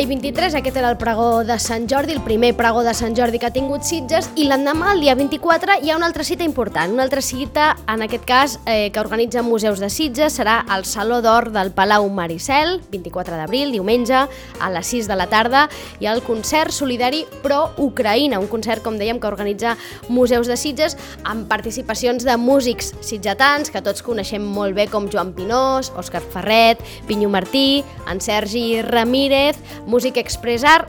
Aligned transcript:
I 0.00 0.04
23, 0.04 0.54
aquest 0.58 0.76
era 0.76 0.90
el 0.90 0.98
pregó 1.00 1.44
de 1.46 1.54
Sant 1.62 1.86
Jordi, 1.88 2.12
el 2.12 2.20
primer 2.20 2.50
pregó 2.56 2.82
de 2.84 2.92
Sant 2.94 3.14
Jordi 3.16 3.38
que 3.40 3.46
ha 3.48 3.52
tingut 3.54 3.84
Sitges, 3.86 4.26
i 4.36 4.44
l'endemà, 4.44 4.90
el 4.92 5.00
dia 5.00 5.14
24, 5.16 5.78
hi 5.80 5.92
ha 5.92 5.96
una 5.96 6.08
altra 6.10 6.24
cita 6.26 6.44
important, 6.44 6.92
una 6.92 7.04
altra 7.06 7.22
cita, 7.24 7.70
en 7.88 8.02
aquest 8.04 8.26
cas, 8.28 8.58
eh, 8.66 8.90
que 8.92 9.00
organitza 9.00 9.40
Museus 9.46 9.80
de 9.80 9.88
Sitges, 9.88 10.36
serà 10.36 10.58
al 10.68 10.84
Saló 10.84 11.22
d'Or 11.24 11.48
del 11.54 11.70
Palau 11.72 12.08
Maricel, 12.10 12.82
24 12.90 13.38
d'abril, 13.38 13.72
diumenge, 13.72 14.26
a 14.60 14.70
les 14.74 14.90
6 14.92 15.08
de 15.08 15.16
la 15.16 15.28
tarda, 15.32 15.68
hi 16.00 16.10
ha 16.10 16.12
el 16.12 16.20
concert 16.26 16.74
solidari 16.76 17.24
pro-Ucraïna, 17.42 18.40
un 18.42 18.50
concert, 18.52 18.82
com 18.84 18.98
dèiem, 19.00 19.20
que 19.22 19.30
organitza 19.30 19.76
Museus 20.08 20.50
de 20.50 20.58
Sitges, 20.60 20.98
amb 21.24 21.48
participacions 21.48 22.26
de 22.26 22.36
músics 22.36 22.92
sitgetans, 23.00 23.72
que 23.72 23.80
tots 23.80 24.04
coneixem 24.04 24.44
molt 24.44 24.76
bé, 24.76 24.90
com 24.92 25.08
Joan 25.08 25.32
Pinós, 25.32 25.92
Òscar 25.96 26.20
Ferret, 26.20 26.84
Pinyo 27.08 27.32
Martí, 27.32 27.84
en 28.10 28.20
Sergi 28.20 28.82
Ramírez, 28.82 29.56
músic 29.86 30.18
expressar, 30.20 30.86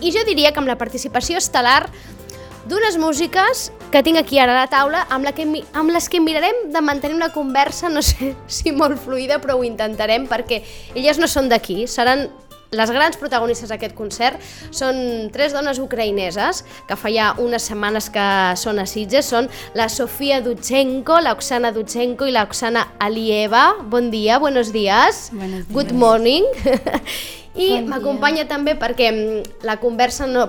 i 0.00 0.12
jo 0.14 0.22
diria 0.26 0.52
que 0.52 0.62
amb 0.62 0.70
la 0.70 0.78
participació 0.78 1.38
estel·lar 1.40 1.88
d'unes 2.68 2.98
músiques 3.00 3.68
que 3.92 4.02
tinc 4.04 4.18
aquí 4.20 4.38
ara 4.38 4.52
a 4.52 4.60
la 4.60 4.68
taula 4.68 5.06
amb, 5.08 5.24
la 5.24 5.32
que, 5.32 5.46
amb 5.72 5.94
les 5.94 6.08
que 6.12 6.20
mirarem 6.20 6.68
de 6.74 6.82
mantenir 6.84 7.16
una 7.16 7.32
conversa, 7.32 7.88
no 7.88 8.02
sé 8.04 8.34
si 8.46 8.72
molt 8.72 9.00
fluida, 9.00 9.40
però 9.40 9.56
ho 9.56 9.64
intentarem 9.64 10.28
perquè 10.28 10.62
elles 10.94 11.18
no 11.18 11.30
són 11.30 11.48
d'aquí, 11.48 11.86
seran 11.88 12.28
les 12.68 12.90
grans 12.92 13.16
protagonistes 13.16 13.70
d'aquest 13.72 13.94
concert 13.96 14.42
són 14.76 15.30
tres 15.32 15.54
dones 15.56 15.78
ucraïneses 15.80 16.60
que 16.84 16.98
fa 17.00 17.08
ja 17.08 17.30
unes 17.40 17.64
setmanes 17.70 18.10
que 18.12 18.26
són 18.60 18.82
a 18.82 18.84
Sitges, 18.84 19.30
són 19.32 19.48
la 19.72 19.88
Sofia 19.88 20.42
Dutchenko, 20.44 21.16
la 21.24 21.32
Oksana 21.32 21.72
Dutchenko 21.72 22.28
i 22.28 22.36
la 22.36 22.44
Oksana 22.44 22.90
Alieva. 23.00 23.78
Bon 23.88 24.12
dia, 24.12 24.38
buenos 24.38 24.72
días. 24.76 25.30
Buenos 25.32 25.64
Good 25.72 25.94
días. 25.94 26.00
morning. 26.04 26.44
I 27.58 27.68
Bon 27.74 27.92
m'acompanya 27.92 28.46
també 28.48 28.76
perquè 28.78 29.10
mm, 29.10 29.60
la 29.66 29.78
conversa 29.82 30.28
no 30.30 30.46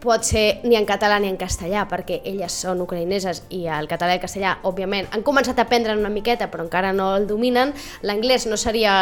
pot 0.00 0.24
ser 0.24 0.60
ni 0.64 0.76
en 0.76 0.86
català 0.86 1.18
ni 1.20 1.28
en 1.28 1.38
castellà, 1.40 1.86
perquè 1.88 2.20
elles 2.28 2.54
són 2.64 2.80
ucraïneses 2.84 3.42
i 3.54 3.64
el 3.72 3.88
català 3.90 4.14
i 4.14 4.18
el 4.20 4.22
castellà, 4.22 4.56
òbviament, 4.68 5.08
han 5.12 5.24
començat 5.26 5.58
a 5.58 5.66
aprendre 5.66 5.96
una 5.96 6.12
miqueta, 6.12 6.50
però 6.52 6.64
encara 6.66 6.92
no 6.96 7.14
el 7.16 7.26
dominen. 7.26 7.72
L'anglès 8.06 8.46
no 8.46 8.58
seria, 8.60 8.92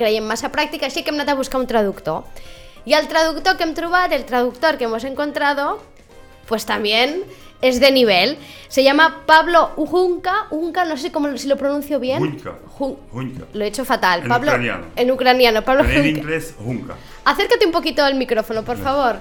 creiem, 0.00 0.26
massa 0.26 0.50
pràctic, 0.52 0.84
així 0.86 1.04
que 1.04 1.12
hem 1.12 1.20
anat 1.20 1.34
a 1.34 1.38
buscar 1.38 1.60
un 1.60 1.68
traductor. 1.70 2.24
I 2.88 2.96
el 2.96 3.08
traductor 3.08 3.58
que 3.58 3.66
hem 3.68 3.76
trobat, 3.76 4.12
el 4.16 4.24
traductor 4.24 4.78
que 4.78 4.88
hemos 4.88 5.04
encontrado, 5.04 5.78
pues 6.50 6.66
también 6.66 7.22
es 7.62 7.78
de 7.78 7.92
nivel. 7.92 8.36
Se 8.68 8.82
llama 8.82 9.22
Pablo 9.24 9.70
Ujunka, 9.76 10.46
Ujunka, 10.50 10.84
no 10.84 10.96
sé 10.96 11.12
cómo 11.12 11.34
si 11.38 11.46
lo 11.46 11.56
pronuncio 11.56 12.00
bien. 12.00 12.22
Hunka. 12.22 12.58
Jun- 12.78 12.96
Hunka. 13.12 13.44
Lo 13.54 13.64
he 13.64 13.68
hecho 13.68 13.84
fatal. 13.84 14.22
En 14.22 14.28
Pablo, 14.28 14.50
ucraniano. 14.50 14.86
En 14.96 15.10
ucraniano, 15.10 15.62
Pablo 15.62 15.84
En 15.84 16.06
inglés, 16.06 16.54
Hunka. 16.58 16.96
Acércate 17.24 17.64
un 17.64 17.72
poquito 17.72 18.02
al 18.02 18.16
micrófono, 18.16 18.64
por 18.64 18.76
favor. 18.78 19.16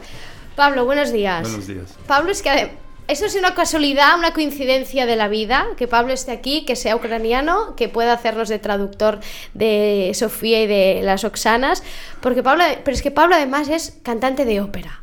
Pablo, 0.56 0.86
buenos 0.86 1.12
días. 1.14 1.44
Buenos 1.44 1.68
días. 1.68 1.96
Pablo, 2.08 2.32
es 2.32 2.42
que 2.42 2.72
eso 3.08 3.26
es 3.26 3.36
una 3.36 3.54
casualidad, 3.54 4.18
una 4.18 4.34
coincidencia 4.34 5.06
de 5.06 5.16
la 5.16 5.28
vida, 5.28 5.66
que 5.78 5.88
Pablo 5.88 6.14
esté 6.14 6.32
aquí, 6.32 6.64
que 6.66 6.76
sea 6.76 6.96
ucraniano, 6.96 7.76
que 7.76 7.90
pueda 7.90 8.14
hacernos 8.14 8.50
de 8.50 8.58
traductor 8.60 9.20
de 9.54 10.12
Sofía 10.16 10.64
y 10.64 10.68
de 10.68 11.02
las 11.04 11.24
Oxanas, 11.24 11.84
porque 12.22 12.42
Pablo, 12.44 12.64
pero 12.84 12.96
es 12.96 13.02
que 13.02 13.12
Pablo 13.12 13.36
además 13.36 13.68
es 13.70 13.98
cantante 14.04 14.46
de 14.46 14.62
ópera. 14.62 15.02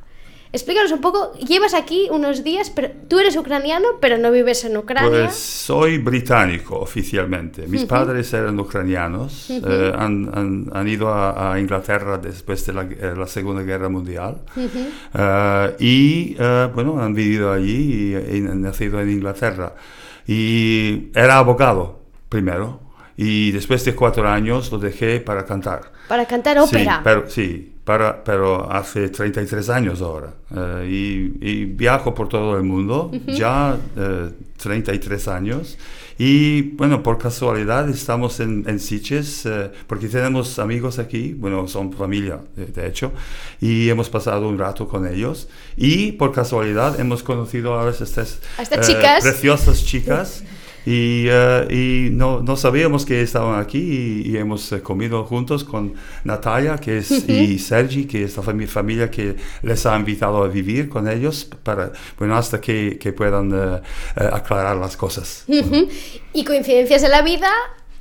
Explícanos 0.52 0.92
un 0.92 1.00
poco, 1.00 1.32
llevas 1.34 1.74
aquí 1.74 2.08
unos 2.10 2.42
días, 2.44 2.70
pero 2.70 2.88
tú 3.08 3.18
eres 3.18 3.36
ucraniano, 3.36 3.86
pero 4.00 4.16
no 4.16 4.30
vives 4.30 4.64
en 4.64 4.76
Ucrania. 4.76 5.08
Pues 5.10 5.34
soy 5.34 5.98
británico 5.98 6.78
oficialmente. 6.78 7.66
Mis 7.66 7.84
padres 7.84 8.32
eran 8.32 8.58
ucranianos. 8.58 9.50
eh, 9.50 9.92
han, 9.96 10.30
han- 10.34 10.70
han 10.72 10.88
ido 10.88 11.08
a, 11.08 11.52
a 11.52 11.60
Inglaterra 11.60 12.16
después 12.18 12.64
de 12.64 12.72
la, 12.72 12.82
eh, 12.82 13.14
la 13.16 13.26
Segunda 13.26 13.62
Guerra 13.62 13.88
Mundial. 13.88 14.42
Eh, 15.14 15.76
y 15.80 16.36
eh, 16.38 16.68
bueno, 16.74 17.00
han 17.02 17.12
vivido 17.14 17.52
allí 17.52 18.14
y, 18.14 18.36
y 18.36 18.46
han 18.46 18.62
nacido 18.62 19.00
en 19.00 19.10
Inglaterra. 19.10 19.74
Y 20.26 21.08
era 21.14 21.38
abogado 21.38 22.00
primero. 22.28 22.80
Y 23.16 23.50
después 23.52 23.84
de 23.84 23.94
cuatro 23.94 24.28
años 24.28 24.70
lo 24.70 24.78
dejé 24.78 25.20
para 25.20 25.44
cantar. 25.44 25.92
Para 26.08 26.26
cantar 26.26 26.58
ópera. 26.58 26.96
Sí, 26.96 27.00
pero, 27.04 27.30
sí 27.30 27.72
para, 27.86 28.24
pero 28.24 28.68
hace 28.70 29.08
33 29.08 29.70
años 29.70 30.02
ahora. 30.02 30.34
Eh, 30.54 30.88
y, 31.40 31.48
y 31.50 31.64
viajo 31.66 32.12
por 32.14 32.28
todo 32.28 32.56
el 32.56 32.64
mundo, 32.64 33.12
ya 33.28 33.78
eh, 33.96 34.30
33 34.60 35.28
años. 35.28 35.78
Y 36.18 36.62
bueno, 36.62 37.04
por 37.04 37.16
casualidad 37.18 37.88
estamos 37.88 38.40
en, 38.40 38.64
en 38.66 38.80
Sitges, 38.80 39.46
eh, 39.46 39.70
porque 39.86 40.08
tenemos 40.08 40.58
amigos 40.58 40.98
aquí, 40.98 41.32
bueno, 41.34 41.68
son 41.68 41.92
familia, 41.92 42.40
de, 42.56 42.66
de 42.66 42.88
hecho, 42.88 43.12
y 43.60 43.88
hemos 43.88 44.10
pasado 44.10 44.48
un 44.48 44.58
rato 44.58 44.88
con 44.88 45.06
ellos. 45.06 45.46
Y 45.76 46.10
por 46.12 46.32
casualidad 46.32 46.98
hemos 46.98 47.22
conocido 47.22 47.78
a 47.78 47.88
estas, 47.88 48.40
A 48.58 48.62
estas 48.62 48.84
chicas. 48.84 49.22
preciosas 49.22 49.84
chicas. 49.84 50.42
Y, 50.86 51.26
eh, 51.28 51.66
y 51.68 52.10
no, 52.12 52.40
no 52.42 52.56
sabíamos 52.56 53.04
que 53.04 53.20
estaban 53.20 53.60
aquí 53.60 54.22
y, 54.24 54.30
y 54.30 54.36
hemos 54.36 54.70
eh, 54.70 54.82
comido 54.82 55.24
juntos 55.24 55.64
con 55.64 55.94
Natalia 56.22 56.78
que 56.78 56.98
es, 56.98 57.28
y 57.28 57.58
Sergi, 57.58 58.04
que 58.06 58.22
es 58.22 58.36
la 58.36 58.44
fami- 58.44 58.68
familia 58.68 59.10
que 59.10 59.34
les 59.62 59.84
ha 59.84 59.96
invitado 59.96 60.44
a 60.44 60.46
vivir 60.46 60.88
con 60.88 61.08
ellos 61.08 61.50
para, 61.64 61.90
bueno, 62.16 62.36
hasta 62.36 62.60
que, 62.60 62.98
que 63.00 63.12
puedan 63.12 63.52
eh, 63.52 63.80
aclarar 64.14 64.76
las 64.76 64.96
cosas. 64.96 65.42
Ujú. 65.48 65.88
Y 66.32 66.44
coincidencias 66.44 67.02
de 67.02 67.08
la 67.08 67.22
vida, 67.22 67.50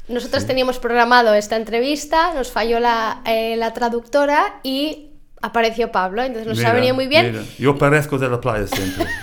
nosotros 0.07 0.45
teníamos 0.45 0.77
programado 0.77 1.33
esta 1.33 1.55
entrevista, 1.55 2.35
nos 2.35 2.51
falló 2.51 2.79
la, 2.79 3.21
eh, 3.25 3.55
la 3.57 3.73
traductora 3.73 4.59
y 4.61 5.04
apareció 5.45 5.91
Pablo, 5.91 6.23
entonces 6.23 6.47
nos 6.47 6.57
ha 6.59 6.61
Mira, 6.61 6.73
venido 6.73 6.95
muy 6.95 7.07
bien. 7.07 7.31
mira, 7.31 7.43
Yo 7.57 7.77
parezco 7.77 8.17
de 8.17 8.29
la 8.29 8.39
playa 8.41 8.67
siempre. 8.67 9.05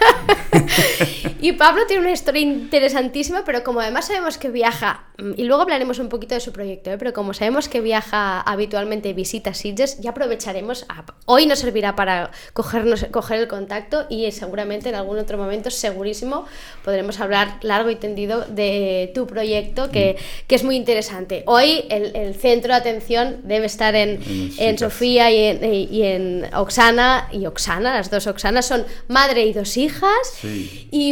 Y 1.41 1.53
Pablo 1.53 1.83
tiene 1.89 2.03
una 2.03 2.13
historia 2.13 2.41
interesantísima, 2.43 3.43
pero 3.45 3.65
como 3.65 3.81
además 3.81 4.07
sabemos 4.07 4.39
que 4.39 4.49
viaja, 4.49 5.07
mm, 5.19 5.33
y 5.37 5.43
luego 5.45 5.63
hablaremos 5.63 5.99
un 5.99 6.09
poquito 6.09 6.37
de 6.37 6.41
su 6.41 6.53
proyecto, 6.53 6.93
¿eh? 6.93 6.99
pero 6.99 7.13
como 7.13 7.35
sabemos 7.35 7.69
que 7.69 7.81
viaja 7.81 8.41
habitualmente 8.41 9.09
y 9.09 9.13
visita 9.13 9.53
Sitges, 9.53 9.99
ya 10.01 10.11
aprovecharemos, 10.11 10.87
a- 10.89 11.05
hoy 11.27 11.47
nos 11.47 11.59
servirá 11.59 11.97
para 11.97 12.31
cogernos, 12.53 13.07
coger 13.11 13.41
el 13.41 13.49
contacto 13.49 14.07
y 14.09 14.31
seguramente 14.31 14.89
en 14.91 14.95
algún 14.95 15.19
otro 15.19 15.37
momento, 15.37 15.71
segurísimo, 15.71 16.47
podremos 16.85 17.19
hablar 17.19 17.57
largo 17.63 17.91
y 17.91 17.97
tendido 17.97 18.43
de 18.43 19.11
tu 19.13 19.27
proyecto, 19.27 19.91
que, 19.91 20.17
que 20.47 20.55
es 20.55 20.63
muy 20.63 20.77
interesante. 20.77 21.43
Hoy 21.47 21.87
el, 21.91 22.15
el 22.15 22.35
centro 22.37 22.73
de 22.73 22.79
atención 22.79 23.39
debe 23.43 23.67
estar 23.67 23.97
en, 23.97 24.23
En 24.23 24.53
en. 24.59 24.79
Sofía 24.79 25.31
y 25.33 25.45
en, 25.45 25.65
y- 25.75 25.89
y 25.91 26.03
en 26.17 26.25
Oxana, 26.55 27.29
y 27.33 27.47
Oxana, 27.47 27.95
las 27.99 28.11
dos 28.11 28.27
Oxanas 28.27 28.67
son 28.67 28.81
madre 29.09 29.41
y 29.47 29.53
dos 29.53 29.77
hijas. 29.77 30.25
Sí. 30.41 30.89
Y 30.91 31.05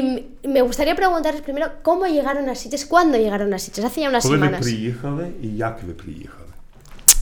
me 0.55 0.63
gustaría 0.63 0.95
preguntarles 0.95 1.43
primero 1.43 1.67
cómo 1.83 2.07
llegaron 2.07 2.49
a 2.49 2.55
Sitges, 2.55 2.85
cuándo 2.87 3.17
llegaron 3.19 3.53
a 3.55 3.59
Sitges, 3.59 3.85
hace 3.85 4.01
ya 4.01 4.09
unas 4.09 4.23
Коли 4.25 4.37
ви 4.39 4.47
semanas. 4.47 4.61
приїхали 4.63 5.27
і 5.43 5.49
як 5.57 5.81
ви 5.87 5.93
приїхали? 5.93 6.41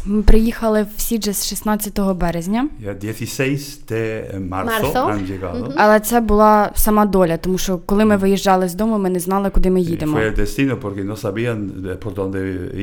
Ми 0.04 0.22
приїхали 0.22 0.86
в 0.96 1.00
Сіджес 1.00 1.46
16 1.46 2.00
березня, 2.14 2.68
Я 2.80 3.12
16 3.12 3.86
de 3.88 4.30
marzo, 4.50 4.92
Marzo. 4.92 5.06
han 5.06 5.26
llegado. 5.26 5.72
але 5.76 6.00
це 6.00 6.20
була 6.20 6.70
сама 6.74 7.06
доля, 7.06 7.36
тому 7.36 7.58
що 7.58 7.78
коли 7.78 8.04
ми 8.04 8.16
виїжджали 8.16 8.68
з 8.68 8.74
дому, 8.74 8.98
ми 8.98 9.10
не 9.10 9.20
знали, 9.20 9.50
куди 9.50 9.70
ми 9.70 9.80
Y 9.80 9.90
їдемо. 9.90 10.16
Fue 10.18 10.30
el 10.34 10.36
destino 10.40 10.76
porque 10.80 11.04
no 11.04 11.16
sabían 11.16 11.82
de 11.82 11.94
por 11.96 12.14
dónde 12.14 12.38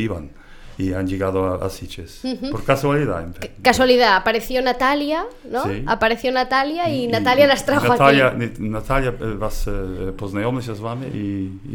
iban 0.07 0.23
y 0.78 0.92
han 0.94 1.06
llegado 1.06 1.38
a, 1.44 1.66
a 1.66 1.70
Sitges. 1.70 2.22
Por 2.52 2.64
casualidad. 2.64 3.22
en 3.24 3.34
fe- 3.34 3.50
Casualidad, 3.62 4.16
apareció 4.16 4.62
Natalia, 4.62 5.24
¿no? 5.52 5.62
Sí. 5.64 5.82
Apareció 5.86 6.32
Natalia 6.32 6.88
y, 6.88 7.06
Natalia 7.08 7.46
las 7.46 7.66
trajo 7.66 7.88
Наталя, 7.88 8.28
aquí. 8.28 8.36
Ні- 8.38 8.68
Наталя 8.70 9.12
е, 9.22 9.26
вас 9.26 9.68
е, 9.68 9.72
познайомилася 10.18 10.74
з 10.74 10.80
вами 10.80 11.06
і... 11.14 11.18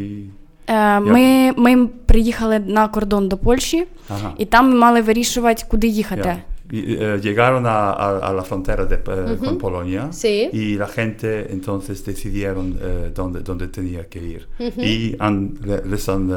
і... 0.01 0.29
Е, 0.67 0.99
Ми, 0.99 1.53
ми 1.57 1.87
приїхали 1.87 2.59
на 2.59 2.87
кордон 2.87 3.27
до 3.29 3.37
Польщі, 3.37 3.85
Ага. 4.09 4.33
і 4.37 4.45
там 4.45 4.69
ми 4.69 4.75
мали 4.75 5.01
вирішувати, 5.01 5.63
куди 5.67 5.87
їхати. 5.87 6.29
Ya. 6.29 6.37
Y, 6.71 6.95
eh, 6.95 7.19
llegaron 7.21 7.67
a, 7.67 7.91
a- 7.91 8.17
a 8.29 8.33
la 8.33 8.41
frontera 8.41 8.85
de, 8.85 8.95
eh, 8.95 9.37
con 9.37 9.57
Polonia 9.59 10.11
Sí. 10.11 10.49
y 10.51 10.75
la 10.83 10.87
gente 10.87 11.51
entonces 11.51 12.03
decidieron 12.03 12.67
eh, 12.81 13.11
dónde, 13.13 13.41
dónde 13.41 13.67
tenía 13.67 14.03
que 14.09 14.19
ir. 14.19 14.47
Y 14.77 15.15
han, 15.19 15.53
le- 15.63 15.83
les 15.85 16.09
han, 16.09 16.23
eh, 16.31 16.35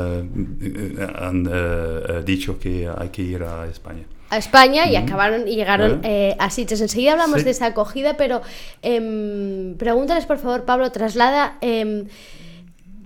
eh, 0.61 1.07
han, 1.27 1.47
eh, 1.47 1.51
eh, 1.53 2.23
dicho 2.27 2.59
que 2.59 2.89
hay 2.99 3.09
que 3.09 3.23
ir 3.23 3.43
a 3.43 3.67
España. 3.67 4.05
a 4.31 4.37
España 4.37 4.83
y 4.93 4.95
acabaron 4.97 5.49
y 5.49 5.55
llegaron 5.57 6.03
Vale. 6.03 6.29
eh, 6.33 6.37
a 6.39 6.51
Sitges. 6.51 6.83
Enseguida 6.83 7.13
hablamos 7.13 7.39
Sí. 7.39 7.45
de 7.47 7.51
esa 7.57 7.67
acogida, 7.73 8.11
pero 8.19 8.43
em, 8.83 9.75
pregúntales 9.79 10.27
por 10.27 10.37
favor, 10.37 10.61
Pablo, 10.71 10.91
traslada 10.93 11.57
em, 11.63 12.05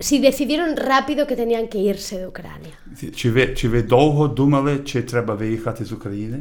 si 0.01 0.19
decidieron 0.19 0.75
rápido 0.75 1.25
que 1.27 1.37
tenían 1.37 1.65
que 1.71 1.77
irse 1.79 2.17
de 2.19 2.27
Ucrania. 2.27 2.75
Чи 3.15 3.31
ви, 3.31 3.47
чи 3.55 3.69
ви 3.69 3.81
довго 3.83 4.27
думали, 4.27 4.79
чи 4.85 5.01
треба 5.01 5.33
виїхати 5.35 5.85
з 5.85 5.91
України? 5.91 6.37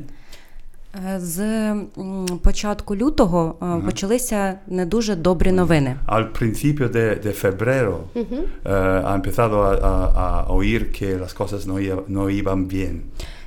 Е, 1.06 1.20
З 1.20 1.74
початку 2.44 2.96
лютого 2.96 3.56
е, 3.62 3.86
почалися 3.86 4.54
не 4.68 4.86
дуже 4.86 5.16
добрі 5.16 5.52
новини. 5.52 5.96
Al 6.08 6.26
principio 6.42 6.90
de, 6.92 7.26
de 7.26 7.32
febrero 7.46 7.96
eh, 8.16 9.04
ha 9.08 9.14
empezado 9.16 9.56
a, 9.64 9.72
a- 9.92 10.12
a 10.24 10.46
oír 10.58 10.82
que 10.98 11.08
las 11.24 11.34
cosas 11.34 11.62
no, 11.68 11.76
no 12.10 12.30
iban 12.44 12.68
bien. 12.68 12.96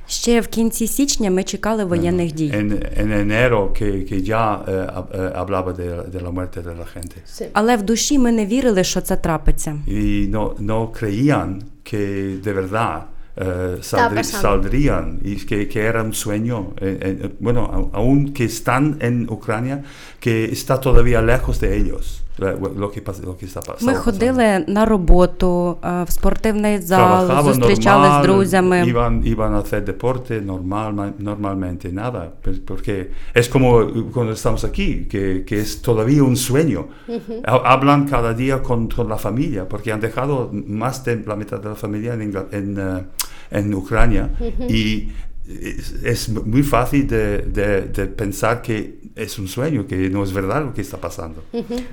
Ще 0.07 0.41
в 0.41 0.47
кінці 0.47 0.87
січня 0.87 1.31
ми 1.31 1.43
чекали 1.43 1.83
воєнних 1.85 2.31
дій. 2.31 2.51
En, 2.51 2.71
en 3.01 3.11
enero 3.25 3.69
que, 3.79 3.89
que 4.11 4.21
ya 4.21 4.59
eh, 4.67 4.89
eh, 5.13 5.73
de, 5.73 5.87
de 6.13 6.19
la 6.25 6.31
muerte 6.31 6.61
de 6.61 6.73
la 6.75 6.85
gente. 6.95 7.15
Sí. 7.27 7.45
Але 7.53 7.77
в 7.77 7.81
душі 7.83 8.19
ми 8.19 8.31
не 8.31 8.45
вірили, 8.45 8.83
що 8.83 9.01
це 9.01 9.15
трапиться. 9.15 9.75
Y 9.87 10.31
no, 10.35 10.53
no 10.59 10.87
creían 11.01 11.61
que 11.91 12.03
de 12.45 12.53
verdad 12.53 13.01
eh, 13.37 13.77
saldrí- 13.81 14.09
saldrían 14.41 15.19
y 15.23 15.35
que, 15.45 15.67
que 15.67 15.81
era 15.81 16.03
un 16.03 16.13
sueño. 16.13 16.73
eh, 16.81 16.97
eh, 17.23 17.29
bueno, 17.39 17.89
a- 17.93 17.97
aún 17.97 18.33
que 18.33 18.43
están 18.45 18.97
en 19.01 19.29
Ucrania, 19.29 19.83
que 20.19 20.45
está 20.45 20.79
todavía 20.79 21.21
lejos 21.21 21.59
de 21.59 21.77
ellos 21.77 22.23
eh, 22.42 22.54
lo 22.82 22.90
que, 22.92 23.00
pasa- 23.00 23.22
lo 23.26 23.34
que 23.38 23.46
está 23.46 23.60
pasando. 23.60 23.86
Ми 23.92 23.94
ходили 23.94 24.64
на 24.68 24.84
роботу, 24.86 25.76
е, 25.84 26.04
в 26.04 26.10
спортивний 26.10 26.78
зал, 26.80 27.26
Trabajaban 27.28 27.42
зустрічали 27.42 28.06
з 28.06 28.10
normal, 28.10 28.22
друзями. 28.22 28.84
Iban, 28.94 29.22
iban 29.36 29.54
a 29.54 29.58
hacer 29.62 29.84
deporte 29.84 30.40
normal, 30.52 31.12
normalmente, 31.18 31.92
nada. 31.92 32.22
pues, 32.44 32.56
Porque 32.68 32.94
es 33.40 33.46
como 33.54 33.68
cuando 34.14 34.32
estamos 34.32 34.62
aquí, 34.70 34.88
que, 35.12 35.44
que 35.48 35.56
es 35.64 35.70
todavía 35.88 36.22
un 36.32 36.36
sueño. 36.48 36.80
Ha- 37.50 37.62
Hablan 37.72 38.00
cada 38.14 38.30
día 38.42 38.56
con, 38.68 38.80
con 38.96 39.06
la 39.14 39.18
familia, 39.26 39.62
porque 39.72 39.88
han 39.94 40.00
dejado 40.08 40.34
más 40.84 40.94
de 41.06 41.12
la 41.30 41.36
mitad 41.42 41.58
de 41.64 41.68
la 41.74 41.78
familia 41.84 42.10
en, 42.16 42.20
Ingla- 42.26 42.48
en, 42.58 42.66
eh, 42.78 43.58
en 43.58 43.64
Ucrania. 43.82 44.24
Y 44.78 44.84
es, 45.48 45.92
es 46.04 46.28
muy 46.28 46.62
fácil 46.62 47.06
de, 47.06 47.38
de- 47.58 47.82
de 47.82 48.06
pensar 48.06 48.62
que 48.62 48.76
es 49.14 49.38
un 49.38 49.48
sueño, 49.48 49.86
que 49.86 49.96
no 50.10 50.22
es 50.24 50.32
verdad 50.32 50.60
lo 50.66 50.74
que 50.74 50.82
está 50.82 50.96
pasando. 50.98 51.38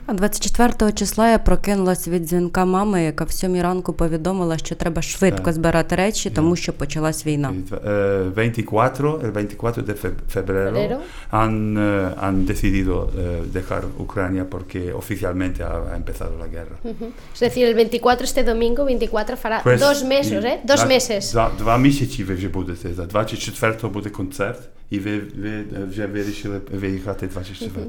А 0.08 0.14
24 0.14 0.92
числа 0.92 1.30
я 1.30 1.40
прокинулась 1.40 2.08
від 2.08 2.26
дзвінка 2.26 2.66
мами, 2.66 3.04
яка 3.04 3.24
в 3.24 3.32
сьомій 3.32 3.62
ранку 3.62 3.94
повідомила, 3.94 4.58
що 4.58 4.76
треба 4.76 5.02
швидко 5.02 5.54
збирати 5.54 5.96
речі, 5.96 6.30
тому 6.30 6.56
що 6.56 6.74
почалась 6.74 7.26
війна. 7.26 7.54
Eh, 7.72 8.32
24, 8.34 9.10
el 9.10 9.32
24 9.32 9.82
de 9.88 9.94
fe- 9.94 10.12
febrero, 10.36 10.72
Febrero. 10.74 10.98
Han, 11.32 11.78
eh, 11.78 12.10
han 12.24 12.46
decidido 12.46 13.10
eh, 13.18 13.42
dejar 13.54 13.84
Ucrania 14.06 14.44
porque 14.50 14.92
oficialmente 14.94 15.64
ha, 15.64 15.74
ha 15.92 15.96
empezado 15.96 16.32
la 16.44 16.48
guerra. 16.48 16.76
Es 17.36 17.40
decir, 17.40 17.64
el 17.68 17.74
24, 17.76 18.26
este 18.26 18.44
domingo, 18.44 18.84
24, 18.86 19.38
fará 19.38 19.62
Pues, 19.64 19.80
dos 19.80 20.04
meses, 20.04 20.44
i- 20.44 20.48
¿eh? 20.48 20.60
Dos 20.66 20.80
dva- 20.82 20.88
meses. 20.96 21.32
Два, 21.32 21.52
два 21.58 21.78
місяці 21.78 22.24
ви 22.24 22.34
вже 22.36 22.48
будете. 22.48 22.94
За 22.94 23.06
24 23.06 23.37
буде 23.83 24.11
концерт, 24.11 24.61
і 24.91 24.99
ви, 24.99 25.19
ви 25.19 25.65
вже 25.91 26.07
вирішили 26.07 26.61
виїхати 26.73 27.27
24. 27.27 27.87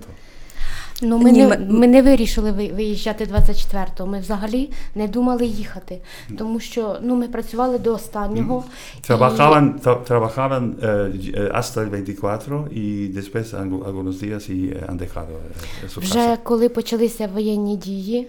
Ну, 1.02 1.18
ми, 1.18 1.32
Ні, 1.32 1.46
не, 1.46 1.58
ми- 1.58 1.88
не 1.88 2.02
вирішили 2.02 2.52
ви- 2.52 2.68
виїжджати 2.68 3.26
24-го. 3.26 4.08
Ми 4.08 4.20
взагалі 4.20 4.70
не 4.96 5.08
думали 5.08 5.46
їхати, 5.46 6.02
тому 6.38 6.60
що 6.60 6.98
ну, 7.02 7.16
ми 7.16 7.28
працювали 7.28 7.80
до 7.80 7.94
останнього. 7.94 8.64
Trabajaban, 9.10 9.80
tra- 9.84 10.04
trabajaban 10.04 10.74
eh, 10.82 11.52
hasta 11.54 11.82
el 11.84 11.90
24 11.90 12.68
y 12.72 13.14
después 13.14 13.54
algu- 13.54 13.84
algunos 13.90 14.20
días 14.24 14.50
y 14.50 14.74
han 14.88 14.98
dejado 14.98 15.34
su 15.96 16.00
Вже 16.00 16.38
коли 16.44 16.70
почалися 16.70 17.28
воєнні 17.28 17.78
дії, 17.78 18.28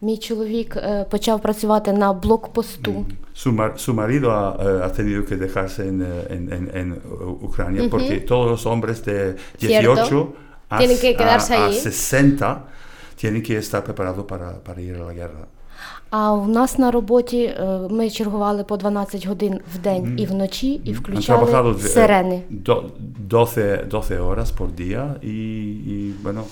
мій 0.00 0.16
чоловік 0.18 0.76
е, 0.76 1.06
почав 1.10 1.40
працювати 1.40 1.92
на 1.92 2.12
блокпосту. 2.12 3.04
Su, 3.44 3.52
mar- 3.52 3.76
su 3.86 3.92
marido 3.94 4.26
ha, 4.30 4.44
eh, 4.66 4.84
ha 4.84 4.88
tenido 4.98 5.20
que 5.28 5.36
dejarse 5.46 5.80
en, 5.90 5.98
eh, 6.02 6.34
en- 6.34 6.48
en- 6.56 6.70
en, 6.80 6.88
uh, 6.92 7.44
Ucrania 7.48 7.82
porque 7.90 8.14
todos 8.32 8.46
los 8.52 8.62
hombres 8.70 8.96
de 9.08 9.16
18 9.60 9.94
Cierto. 9.94 10.32
a, 10.70 10.78
Tienen 10.78 10.98
que 11.04 11.10
a- 11.18 11.36
a, 11.36 11.72
60 11.72 12.48
tienen 13.20 13.42
que 13.42 13.54
estar 13.64 13.80
preparados 13.88 14.24
para, 14.32 14.48
para 14.66 14.78
ir 14.88 14.94
a 15.02 15.04
la 15.10 15.14
guerra. 15.20 15.44
А 16.10 16.32
у 16.32 16.46
нас 16.46 16.78
на 16.78 16.90
роботі 16.90 17.42
е, 17.44 17.80
ми 17.90 18.10
чергували 18.10 18.64
по 18.64 18.76
12 18.76 19.26
годин 19.26 19.60
в 19.74 19.78
день 19.78 20.14
і 20.18 20.26
вночі, 20.26 20.80
і 20.84 20.92
включали 20.92 21.44
eh, 21.44 21.78
сирени. 21.78 22.42
12, 22.50 23.84
12 23.90 24.20
horas 24.20 24.50
por 24.58 24.68
día 24.74 25.16
y, 25.22 25.36
y, 25.94 26.12
bueno, 26.24 26.42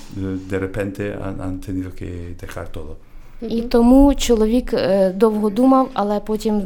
de 0.50 0.58
repente 0.58 1.00
han, 1.24 1.40
han 1.40 1.60
tenido 1.60 1.90
que 2.00 2.10
dejar 2.40 2.68
todo. 2.72 2.96
І 3.48 3.62
тому 3.62 4.14
чоловік 4.14 4.74
е, 4.74 5.10
довго 5.16 5.50
думав, 5.50 5.88
але 5.94 6.20
потім 6.20 6.62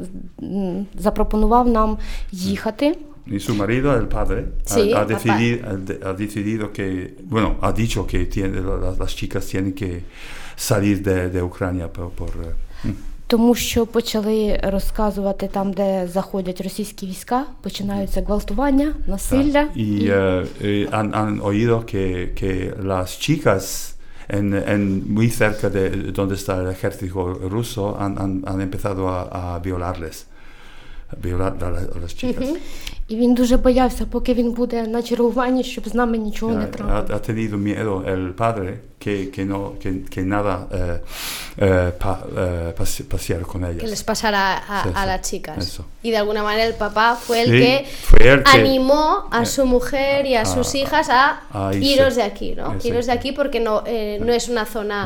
запропонував 0.99 1.69
нам 1.69 1.99
їхати. 2.33 2.97
Y 3.31 3.41
su 3.41 3.55
marido, 3.55 3.93
el 3.93 4.07
padre, 4.07 4.39
ha- 4.71 4.75
Sí, 4.77 4.91
ha, 4.93 5.01
papá. 5.01 5.09
decidido, 5.15 5.59
ha 5.69 5.75
de- 5.89 6.01
ha 6.09 6.13
decidido 6.25 6.65
que, 6.77 6.87
bueno, 7.33 7.49
ha 7.61 7.73
dicho 7.73 8.07
que 8.07 8.19
tiene, 8.35 8.57
las, 8.85 8.99
las 8.99 9.13
chicas 9.15 9.45
tienen 9.53 9.73
que 9.75 9.91
salir 10.57 10.97
de, 11.03 11.29
de 11.35 11.41
Ucrania 11.43 11.87
por... 11.97 12.09
por, 12.11 12.31
eh, 12.87 12.93
Тому 13.27 13.55
що 13.55 13.87
почали 13.87 14.61
розказувати 14.63 15.49
там, 15.53 15.73
де 15.73 16.09
заходять 16.13 16.61
російські 16.61 17.07
війська, 17.07 17.45
починаються 17.63 18.23
гвалтування, 18.23 18.95
насилля. 19.07 19.69
y 19.77 20.09
eh, 20.11 20.47
eh, 20.65 20.89
han, 20.91 21.15
han 21.15 21.41
oído 21.45 21.81
que, 21.93 22.05
que 22.41 22.73
las 22.93 23.19
chicas 23.19 23.95
en, 24.29 24.55
en 24.55 25.13
muy 25.13 25.31
cerca 25.31 25.71
de 25.71 25.91
donde 26.13 26.35
está 26.37 26.61
el 26.61 26.69
ejército 26.69 27.35
ruso 27.35 27.99
han, 28.01 28.19
han, 28.19 28.43
han 28.47 28.61
empezado 28.61 29.09
a, 29.09 29.57
a 29.57 29.59
violarles, 29.59 30.28
a 31.14 31.16
violar 31.28 31.54
a, 31.62 31.70
la- 31.70 31.90
a 31.96 32.00
las 32.04 32.14
chicas. 32.24 32.48
І 33.08 33.16
він 33.16 33.34
дуже 33.34 33.58
боявся, 33.58 34.06
поки 34.06 34.34
він 34.34 34.52
буде 34.52 34.88
на 34.88 35.02
чергуванні, 35.04 35.64
щоб 35.64 35.88
з 35.88 35.94
нами 35.94 36.18
нічого 36.18 36.52
не 36.54 36.66
Ha, 36.66 36.68
трапилося. 36.72 37.14
ha 37.14 37.20
tenido 37.20 37.58
miedo 37.58 38.04
el 38.14 38.32
padre 38.44 38.78
que, 39.04 39.16
que, 39.36 39.44
no, 39.46 39.60
que, 39.82 39.90
que 40.14 40.22
nada 40.36 40.54
eh, 40.72 41.00
eh, 41.68 41.92
pa, 42.02 42.14
eh, 42.38 42.72
pase- 42.80 43.04
pasear 43.14 43.42
con 43.52 43.60
ellas. 43.66 43.82
Que 43.84 43.88
les 43.96 44.04
pasará 44.04 44.46
a, 44.76 44.84
Sí, 44.84 44.90
a 45.00 45.02
sí, 45.02 45.08
las 45.12 45.22
chicas. 45.30 45.58
eso. 45.68 45.82
Y 46.04 46.10
de 46.12 46.18
alguna 46.24 46.44
manera 46.50 46.66
el 46.66 46.78
papá 46.86 47.08
fue 47.26 47.38
el 47.44 47.50
Sí, 47.52 47.60
que 47.64 47.74
fue 48.10 48.22
el 48.34 48.40
que- 48.44 48.58
animó 48.60 49.04
a 49.38 49.42
eh, 49.44 49.46
su 49.56 49.64
mujer 49.76 50.26
y 50.26 50.34
a, 50.36 50.42
a- 50.44 50.46
sus 50.56 50.70
hijas 50.82 51.08
a, 51.10 51.24
a 51.52 51.74
irse. 51.76 51.90
iros 51.94 52.16
de 52.20 52.24
aquí, 52.32 52.50
¿no? 52.60 52.66
Exacto. 52.68 52.88
Iros 52.88 53.06
de 53.10 53.12
aquí 53.18 53.30
porque 53.40 53.60
no, 53.68 53.74
eh, 53.86 54.18
no 54.26 54.32
es 54.40 54.46
una 54.54 54.66
zona 54.76 55.00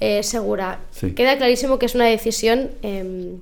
eh, 0.00 0.22
segura. 0.34 0.66
Sí. 0.98 1.06
Queda 1.18 1.32
clarísimo 1.40 1.78
que 1.78 1.86
es 1.86 1.94
una 1.94 2.06
decisión 2.16 2.58
eh, 2.82 3.36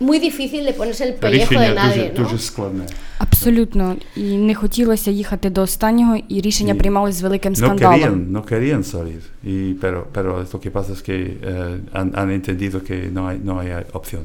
muy 0.00 0.18
difícil 0.18 0.64
de 0.64 0.72
ponerse 0.72 1.04
el 1.08 1.14
pellejo 1.14 1.54
de 1.54 1.60
Рішення 1.60 1.74
nadie, 1.74 2.08
дуже, 2.10 2.12
¿no? 2.18 2.24
дуже 2.24 2.38
складне. 2.38 2.84
Абсолютно. 3.18 3.96
І 4.16 4.20
не 4.36 4.54
хотілося 4.54 5.10
їхати 5.10 5.50
до 5.50 5.62
останнього, 5.62 6.16
і 6.28 6.40
рішення 6.40 6.72
Ні. 6.72 6.78
приймалось 6.78 7.14
з 7.14 7.22
великим 7.22 7.52
No 7.52 7.56
скандалом. 7.56 8.00
querían, 8.00 8.32
no 8.32 8.42
querían 8.44 8.82
salir, 8.84 9.20
y, 9.44 9.74
pero, 9.80 10.06
pero 10.12 10.46
lo 10.52 10.60
que 10.60 10.70
pasa 10.70 10.92
es 10.92 11.02
que 11.02 11.14
eh, 11.14 11.78
han, 11.92 12.12
han 12.14 12.30
entendido 12.30 12.80
que 12.88 12.96
no 13.12 13.26
hay, 13.28 13.38
no 13.44 13.58
hay 13.60 13.68
opción. 13.92 14.22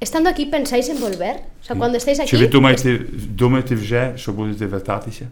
Estando 0.00 0.28
aquí, 0.30 0.44
¿pensáis 0.46 0.88
en 0.88 0.98
volver? 1.00 1.34
O 1.62 1.64
sea, 1.66 1.76
cuando 1.80 1.96
estéis 1.98 2.18
aquí... 2.20 2.28
Чи 2.30 2.36
ви 2.36 2.46
думаєте, 2.46 3.00
думаєте 3.42 3.74
вже, 3.74 4.12
що 4.16 4.32
будете 4.32 4.66
вертатися? 4.66 5.24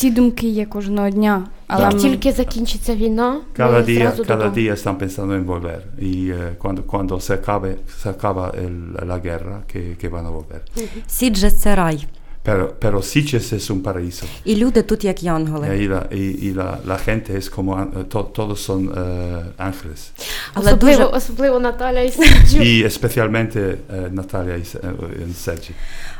Ці 0.00 0.10
думки 0.10 0.46
є 0.48 0.66
кожного 0.66 1.10
дня, 1.10 1.46
але 1.66 1.88
да. 1.90 1.98
тільки 1.98 2.32
закінчиться 2.32 2.94
війна, 2.94 3.40
Cada 3.58 3.84
día, 3.84 4.12
cada 4.26 4.48
día 4.50 4.72
están 4.74 4.96
pensando 4.96 5.34
en 5.34 5.44
volver 5.44 5.80
y 6.10 6.30
eh, 6.30 6.56
cuando, 6.62 6.82
cuando 6.92 7.20
se 7.20 7.34
acabe, 7.34 7.70
se 8.02 8.08
acaba 8.08 8.44
el- 8.64 9.08
la 9.10 9.18
guerra 9.18 9.56
que, 9.72 9.80
que 10.00 10.08
van 10.08 10.26
a 10.26 10.30
volver. 10.30 10.60
Сіджа 11.06 11.50
це 11.50 11.74
рай. 11.74 12.06
Pero, 12.42 12.74
pero 12.80 13.02
Sitges 13.02 13.52
es 13.52 13.70
un 13.70 13.82
paraíso 13.82 14.24
І 14.44 14.56
люди 14.56 14.82
тут 14.82 15.04
як 15.04 15.22
янголи. 15.22 15.68
ahí 15.68 15.88
la, 15.88 16.06
y, 16.10 16.46
y 16.48 16.54
la, 16.54 16.78
la 16.86 16.96
gente 16.98 17.36
es 17.36 17.50
como, 17.50 17.86
to- 18.08 18.24
todos 18.34 18.60
son 18.60 18.88
eh, 18.88 19.42
ángeles 19.58 20.12
Але 20.54 20.66
Особливо, 20.72 20.98
дуже 20.98 21.16
особливо 21.16 21.60
Наталя 21.60 22.00
і 22.00 22.10
Серджо. 22.10 22.58
y 22.58 22.82
especialmente 22.84 23.58
eh, 23.92 24.10
Natalia 24.12 24.56
y, 24.56 24.64
Se- 24.64 24.78
eh, 24.78 25.70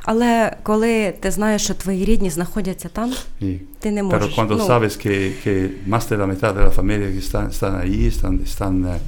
але 0.05 0.57
коли 0.63 1.13
ти 1.21 1.31
знаєш, 1.31 1.63
що 1.65 1.75
твої 1.75 2.05
рідні 2.05 2.31
знаходяться 2.31 2.89
там, 2.89 3.13
Y- 3.43 3.59
ти 3.79 3.91
не 3.91 4.03
Pero 4.05 4.29
cuando 4.35 4.57
ну, 4.57 4.65
sabes 4.67 4.97
que, 4.97 5.33
que 5.45 5.71
más 5.87 6.09
de 6.11 6.17
la 6.17 6.27
mitad 6.27 6.55
de 6.55 6.61
la 6.65 6.71
familia 6.71 7.09
que 7.15 7.19
están, 7.19 7.47
están 7.51 7.75
ahí, 7.81 8.07
están, 8.07 8.41
están 8.45 8.85
eh, 8.85 8.99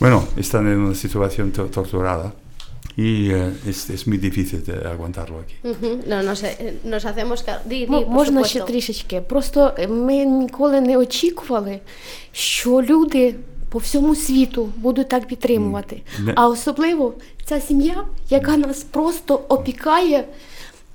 bueno, 0.00 0.24
están 0.38 0.66
en 0.66 0.78
una 0.80 0.94
situación 0.94 1.50
to- 1.52 1.68
torturada 1.78 2.32
y 2.96 3.30
eh, 3.30 3.52
es, 3.68 3.90
es 3.90 4.06
muy 4.06 4.18
difícil 4.18 4.62
de 4.64 4.72
aguantarlo 4.88 5.36
aquí. 5.44 5.54
Ujú, 5.64 5.98
No, 6.06 6.22
no 6.22 6.34
sé, 6.36 6.46
eh, 6.60 6.74
nos 6.84 7.04
hacemos... 7.04 7.44
Di, 7.64 7.86
di, 7.86 7.94
М- 7.94 8.04
por 8.04 8.08
Можна 8.08 8.44
ще 8.44 8.58
supuesto. 8.58 8.66
трішечки. 8.66 9.20
Просто 9.20 9.72
ми 9.88 10.24
ніколи 10.24 10.80
не 10.80 10.96
очікували, 10.96 11.80
що 12.32 12.82
люди 12.82 13.34
по 13.70 13.78
всьому 13.78 14.14
світу 14.14 14.68
будуть 14.76 15.08
так 15.08 15.26
підтримувати. 15.26 16.02
Не- 16.20 16.32
А 16.36 16.48
особливо 16.48 17.14
ця 17.44 17.60
сім'я, 17.60 18.04
яка 18.30 18.56
нас 18.56 18.82
просто 18.84 19.40
опікає, 19.48 20.24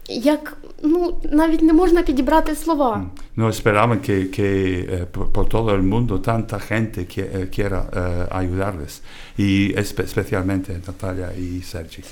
як 0.09 0.57
ну 0.83 1.17
навіть 1.31 1.63
не 1.63 1.73
можна 1.73 2.03
підібрати 2.03 2.55
слова. 2.57 3.07
no 3.37 3.47
esperaban 3.49 3.99
que, 4.01 4.17
que 4.37 4.49
eh, 4.95 5.05
por, 5.15 5.33
por 5.33 5.49
todo 5.49 5.71
el 5.75 5.83
mundo 5.83 6.19
tanta 6.21 6.59
gente 6.59 7.07
que, 7.07 7.23
eh, 7.23 7.47
quiera 7.57 7.81
eh, 7.93 8.27
ayudarles, 8.41 8.93
y 9.39 9.49
espe- 9.83 10.05
especialmente 10.05 10.71
Natalia 10.87 11.29
y 11.39 11.63
Sergi. 11.63 12.03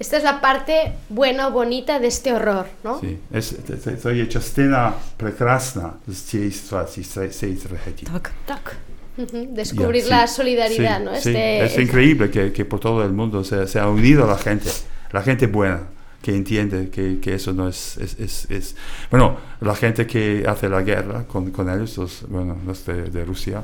Esta 0.00 0.16
es 0.18 0.22
la 0.22 0.40
parte 0.40 0.92
buena 1.08 1.48
o 1.48 1.50
bonita 1.50 1.98
de 1.98 2.06
este 2.06 2.32
horror, 2.32 2.66
¿no? 2.84 3.00
Sí. 3.00 3.18
Es, 3.32 3.46
to, 3.66 3.72
to, 3.84 3.90
to 4.02 4.10
je 4.10 4.26
частина 4.26 4.92
прекрасна 5.16 5.92
з 6.08 6.16
цієї 6.16 6.50
ситуації, 6.52 7.04
з 7.04 7.38
цієї 7.38 7.58
трагедії. 7.58 8.08
Так. 8.12 8.30
Так. 8.46 8.76
Ujú, 9.18 9.38
Descubrir 9.54 10.04
Ya, 10.06 10.10
la 10.10 10.26
sí, 10.26 10.34
solidaridad, 10.36 10.98
sí, 11.00 11.04
¿no? 11.04 11.10
sí. 11.14 11.18
Este- 11.30 11.64
Es 11.64 11.78
increíble 11.86 12.30
que, 12.30 12.52
que 12.52 12.64
por 12.64 12.78
todo 12.80 13.02
el 13.02 13.12
mundo 13.12 13.42
se, 13.44 13.66
se 13.66 13.78
ha 13.80 13.88
unido 13.88 14.26
la 14.28 14.36
gente, 14.46 14.70
la 15.12 15.22
gente 15.22 15.46
buena, 15.48 15.80
que 16.22 16.34
entiende 16.34 16.90
que, 16.90 17.20
que 17.20 17.34
eso 17.34 17.52
no 17.52 17.68
es, 17.68 17.96
es, 17.98 18.18
es- 18.18 18.50
es- 18.50 18.74
Bueno, 19.10 19.36
la 19.60 19.74
gente 19.74 20.06
que 20.06 20.44
hace 20.48 20.68
la 20.68 20.82
guerra 20.82 21.24
con, 21.32 21.50
con 21.52 21.68
ellos, 21.70 21.96
los, 21.96 22.24
bueno, 22.28 22.56
los 22.66 22.84
de, 22.86 23.04
de 23.10 23.24
Rusia, 23.24 23.62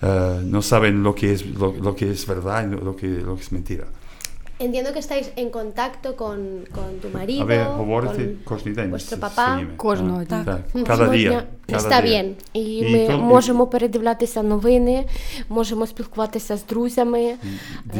eh, 0.00 0.40
no 0.44 0.62
saben 0.62 1.02
lo 1.02 1.14
que 1.14 1.32
es, 1.34 1.44
lo, 1.46 1.72
lo 1.86 1.94
que 1.94 2.10
es 2.10 2.26
verdad 2.26 2.66
y 2.66 2.70
lo 2.84 2.96
que, 2.96 3.08
lo 3.08 3.36
que 3.36 3.42
es 3.42 3.52
mentira. 3.52 3.84
Entiendo 4.58 4.92
que 4.92 5.00
estáis 5.00 5.32
en 5.36 5.50
contacto 5.50 6.14
con, 6.16 6.38
con 6.72 6.88
tu 7.02 7.08
marido, 7.18 7.42
A 7.42 7.46
ver, 7.46 7.66
говорите 7.66 8.36
con 8.44 8.56
кожен 8.58 8.74
день 8.74 8.90
vuestro 8.90 9.16
з- 9.16 9.20
papá. 9.20 9.46
з 9.56 9.56
ними. 9.58 9.76
Кожного 9.76 10.20
А, 10.20 10.24
дня. 10.24 10.44
Так, 10.44 10.60
Кожного 10.72 10.86
cada 10.86 11.08
día. 11.10 11.30
дня. 11.30 11.44
cada 11.68 11.78
Está 11.78 12.00
día. 12.00 12.06
bien. 12.06 12.32
І 12.52 12.60
І 12.78 12.92
ми 12.92 13.06
то- 13.06 13.18
можемо 13.18 13.66
передивлятися 13.66 14.42
новини, 14.42 15.04
можемо 15.48 15.86
спілкуватися 15.86 16.56
з 16.56 16.64
друзями 16.66 17.20
е, 17.22 17.36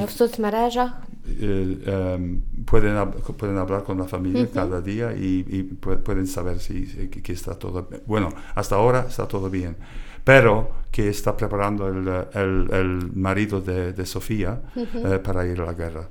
в 0.06 0.10
соцмережах. 0.10 0.90
eh, 1.27 2.15
em, 2.15 2.41
pueden, 2.65 2.95
hab- 2.95 3.21
pueden 3.35 3.57
hablar 3.57 3.83
con 3.83 3.97
la 3.97 4.05
familia 4.05 4.47
cada 4.53 4.81
día 4.81 5.13
y, 5.13 5.45
y 5.47 5.63
pu- 5.81 5.97
pueden 6.01 6.27
saber 6.27 6.59
si, 6.59 6.85
si- 6.85 7.07
que, 7.09 7.33
está 7.33 7.55
todo. 7.57 7.87
Bueno, 8.05 8.29
hasta 8.55 8.75
ahora 8.75 9.05
está 9.09 9.27
todo 9.27 9.49
bien, 9.49 9.75
pero 10.23 10.71
que 10.91 11.09
está 11.09 11.35
preparando 11.35 11.87
el, 11.87 12.07
el, 12.33 12.67
el 12.73 13.11
marido 13.13 13.61
de, 13.61 13.93
de 13.93 14.05
Sofía 14.05 14.61
eh, 14.75 15.19
para 15.19 15.45
ir 15.45 15.59
a 15.61 15.65
la 15.65 15.73
guerra. 15.73 16.07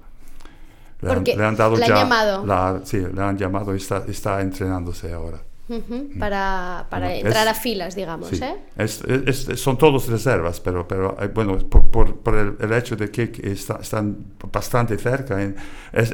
Le 1.03 1.09
han, 1.11 1.25
le 1.37 1.45
han 1.45 1.57
dado 1.57 1.75
han 1.75 1.81
ya 1.81 1.87
llamado. 1.97 2.47
la- 2.47 2.81
sí, 2.85 2.99
le 2.99 3.23
han 3.23 3.37
llamado 3.37 3.75
y 3.75 3.79
está, 3.79 4.05
está 4.09 4.41
entrenándose 4.41 5.13
ahora. 5.13 5.39
Ujú, 5.69 6.11
para, 6.19 6.87
para 6.91 7.13
entrar 7.13 7.47
es- 7.49 7.53
a 7.53 7.55
filas, 7.55 7.97
digamos, 7.97 8.29
Sí. 8.29 8.41
¿eh? 8.43 8.55
Es- 8.79 9.03
es- 9.03 9.49
es- 9.49 9.61
son 9.61 9.77
todos 9.77 10.07
reservas, 10.07 10.61
pero, 10.61 10.87
pero 10.87 11.17
eh, 11.21 11.27
bueno, 11.35 11.59
por, 11.59 11.91
por- 11.91 12.17
por 12.21 12.35
el, 12.37 12.57
el 12.61 12.73
hecho 12.73 12.95
de 12.95 13.11
que 13.11 13.31
que 13.33 13.51
está- 13.51 13.79
están 13.83 14.17
bastante 14.53 14.97
cerca, 14.97 15.43
en- 15.43 15.57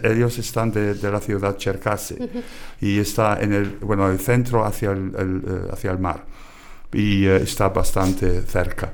ellos 0.05 0.39
están 0.39 0.73
de, 0.73 0.95
de 0.95 1.11
la 1.11 1.21
ciudad 1.21 1.57
Cherkasy. 1.59 2.17
Y 2.81 2.99
está 2.99 3.41
en 3.43 3.53
el, 3.53 3.67
bueno, 3.83 4.11
el 4.11 4.19
centro 4.21 4.65
hacia 4.65 4.93
el, 4.93 5.13
el, 5.19 5.43
eh, 5.47 5.69
hacia 5.73 5.91
el 5.91 5.99
mar. 5.99 6.25
Y 6.93 7.27
eh, 7.27 7.37
está 7.43 7.69
bastante 7.69 8.43
cerca. 8.43 8.93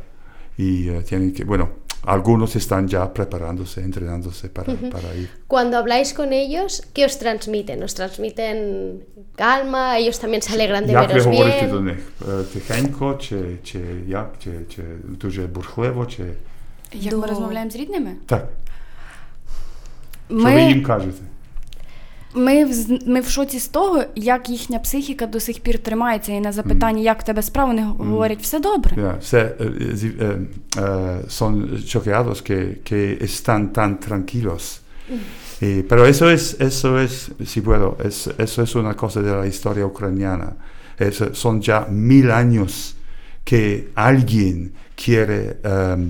Y 0.56 0.90
tienen 1.02 1.32
que, 1.32 1.44
bueno, 1.44 1.70
algunos 2.05 2.55
están 2.55 2.87
ya 2.87 3.13
preparándose, 3.13 3.81
entrenándose 3.81 4.49
para, 4.49 4.73
para 4.91 5.15
ir. 5.15 5.29
Cuando 5.47 5.77
habláis 5.77 6.13
con 6.13 6.33
ellos, 6.33 6.83
¿qué 6.93 7.05
os 7.05 7.17
transmiten? 7.17 7.81
¿Os 7.83 7.93
transmiten 7.93 8.57
calma? 9.35 9.97
¿Ellos 9.97 10.19
también 10.19 10.41
se 10.41 10.53
alegran 10.53 10.85
de 10.85 10.93
Як 10.93 11.07
ви 11.07 11.13
veros 11.13 11.25
говорите 11.25 11.67
до 11.67 11.79
bien? 11.79 11.85
них? 11.85 11.99
Е, 12.29 12.43
Тихенько, 12.53 13.13
чи, 13.15 13.57
чи 13.63 13.79
як, 14.07 14.29
чи, 14.43 14.51
чи 14.75 14.81
дуже 15.21 15.41
бурхливо, 15.47 16.05
чи... 16.05 16.23
Як 16.93 17.11
До- 17.13 17.19
ми 17.19 17.27
розмовляємо 17.27 17.71
з 17.71 17.75
рідними? 17.75 18.11
Так, 18.25 18.47
що 20.29 20.37
ви 20.37 20.61
їм 20.61 20.77
Ми, 20.77 20.83
кажете? 20.83 21.21
Ми, 22.38 22.66
ми 23.06 23.20
в 23.20 23.28
шоці 23.28 23.58
з 23.58 23.68
того, 23.68 24.02
як 24.16 24.50
їхня 24.50 24.78
психіка 24.78 25.26
до 25.26 25.40
сих 25.40 25.60
пір 25.60 25.78
тримається, 25.78 26.32
і 26.32 26.40
на 26.40 26.52
запитання, 26.52 27.00
як 27.02 27.20
в 27.22 27.24
тебе 27.24 27.42
справа, 27.42 27.68
вони 27.68 27.82
говорять, 27.82 28.38
все 28.42 28.60
добре. 28.60 28.96
Eh, 28.96 29.50
eh, 29.60 30.38
eh, 30.76 31.28
son 31.28 31.52
choqueados 31.92 32.42
que, 32.42 32.58
que 32.88 33.18
están 33.28 33.72
tan 33.72 33.90
tranquilos. 34.00 34.80
Y- 35.60 35.82
pero 35.90 36.02
eso 36.06 36.24
es, 36.36 36.44
eso 36.70 36.88
es, 37.06 37.12
si 37.52 37.60
puedo, 37.60 37.96
es, 38.08 38.16
eso 38.46 38.62
es 38.62 38.72
una 38.76 38.94
cosa 38.94 39.18
de 39.22 39.32
la 39.40 39.46
historia 39.46 39.84
ucraniana. 39.86 40.48
Es- 40.98 41.30
son 41.42 41.60
ya 41.60 41.78
mil 41.90 42.30
años 42.30 42.70
que 43.44 43.62
alguien 43.94 44.54
quiere, 45.04 45.40
em, 45.64 46.00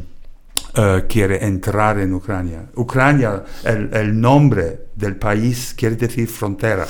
eh, 0.79 1.05
quiere 1.09 1.45
entrar 1.45 1.99
en 1.99 2.15
Ucrania. 2.15 2.71
Ucrania, 2.77 3.45
el, 3.65 3.91
el 3.93 4.21
nombre 4.21 4.65
del 4.95 5.17
país 5.17 5.75
quiere 5.77 5.97
decir 5.97 6.29
frontera. 6.29 6.87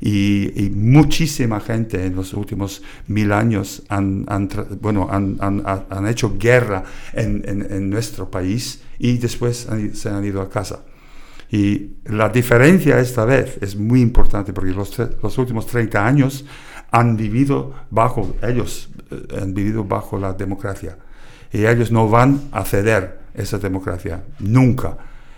Y, 0.00 0.64
y 0.66 0.70
muchísima 0.70 1.60
gente 1.60 2.04
en 2.04 2.14
los 2.16 2.34
últimos 2.34 2.82
mil 3.06 3.32
años 3.32 3.82
han, 3.88 4.24
han 4.28 4.48
bueno, 4.80 5.08
han, 5.10 5.36
han- 5.40 5.62
han- 5.88 6.06
hecho 6.06 6.36
guerra 6.38 6.84
en, 7.14 7.42
en- 7.46 7.62
en 7.72 7.88
nuestro 7.90 8.30
país 8.30 8.82
y 8.98 9.16
después 9.18 9.66
se 9.94 10.08
han 10.10 10.24
ido 10.24 10.42
a 10.42 10.50
casa. 10.50 10.80
Y 11.50 11.92
la 12.06 12.28
diferencia 12.28 12.98
esta 12.98 13.24
vez 13.24 13.56
es 13.62 13.76
muy 13.76 14.00
importante 14.02 14.52
porque 14.52 14.72
los, 14.72 14.94
los 15.22 15.38
últimos 15.38 15.66
30 15.66 16.04
años 16.04 16.44
han 16.90 17.16
vivido 17.16 17.72
bajo, 17.90 18.36
ellos 18.42 18.90
eh, 19.10 19.40
han 19.40 19.54
vivido 19.54 19.84
bajo 19.84 20.18
la 20.18 20.32
democracia. 20.34 20.98
Y 21.54 21.64
ellos 21.66 21.90
no 21.90 22.08
van 22.08 22.42
a 22.52 22.64
ceder 22.64 23.20
esa 23.34 23.58
democracia, 23.58 24.22
nunca. 24.40 24.96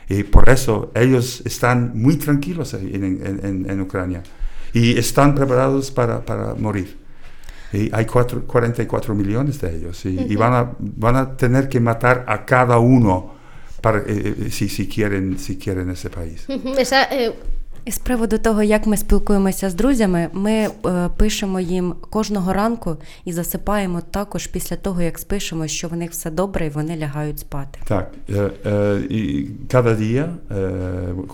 Y 0.09 0.23
por 0.25 0.49
eso 0.49 0.91
ellos 0.95 1.43
están 1.45 1.93
muy 1.95 2.17
tranquilos 2.17 2.75
en, 2.75 3.05
en- 3.05 3.67
en- 3.71 3.81
Ucrania. 3.81 4.23
Y 4.73 4.99
están 4.99 5.35
preparados 5.35 5.91
para, 5.91 6.25
para 6.25 6.55
morir. 6.55 6.97
Y 7.73 7.91
hay 7.95 8.07
cuatro- 8.07 8.45
44 8.47 9.15
millones 9.15 9.61
de 9.61 9.77
ellos. 9.77 10.05
Y, 10.07 10.19
y 10.21 10.37
van, 10.37 10.53
a, 10.55 10.73
van 10.79 11.17
a 11.17 11.37
tener 11.37 11.69
que 11.69 11.81
matar 11.81 12.25
a 12.29 12.45
cada 12.45 12.79
uno 12.79 13.35
para, 13.83 13.99
eh, 13.99 14.05
eh, 14.47 14.51
si, 14.51 14.69
si, 14.69 14.89
quieren, 14.89 15.39
si 15.39 15.57
quieren 15.59 15.91
ese 15.91 16.09
país. 16.11 16.47
Esa, 16.79 17.05
eh, 17.15 17.35
І 17.87 17.91
з 17.91 17.99
приводу 17.99 18.39
того, 18.39 18.63
як 18.63 18.87
ми 18.87 18.97
спілкуємося 18.97 19.71
з 19.71 19.75
друзями, 19.75 20.29
ми 20.33 20.53
е, 20.53 20.69
пишемо 21.17 21.61
їм 21.61 21.95
кожного 22.11 22.53
ранку 22.53 22.97
і 23.25 23.33
засипаємо 23.33 24.01
також 24.11 24.47
після 24.47 24.77
того, 24.77 25.03
як 25.03 25.19
спишемо, 25.19 25.67
що 25.67 25.89
в 25.89 25.97
них 25.97 26.11
все 26.11 26.31
добре 26.31 26.67
і 26.67 26.69
вони 26.69 26.97
лягають 26.97 27.39
спати. 27.39 27.79
Так, 27.85 28.11
eh, 28.29 28.51
eh, 28.65 29.13
y 29.19 29.51
cada 29.69 29.95
día, 29.95 30.25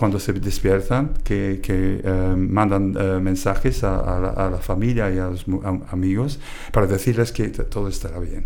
cuando 0.00 0.18
se 0.18 0.32
despiertan, 0.32 1.09
que, 1.28 1.40
que 1.66 1.76
mandan 2.37 2.85
mensajes 3.30 3.85
a, 3.85 3.92
a 4.12 4.14
la, 4.25 4.30
a 4.42 4.50
la 4.50 4.61
familia 4.71 5.04
y 5.16 5.18
a 5.25 5.28
los 5.32 5.44
amigos 5.97 6.30
para 6.75 6.87
decirles 6.87 7.28
que 7.37 7.44
todo 7.75 7.88
estará 7.88 8.18
bien. 8.30 8.44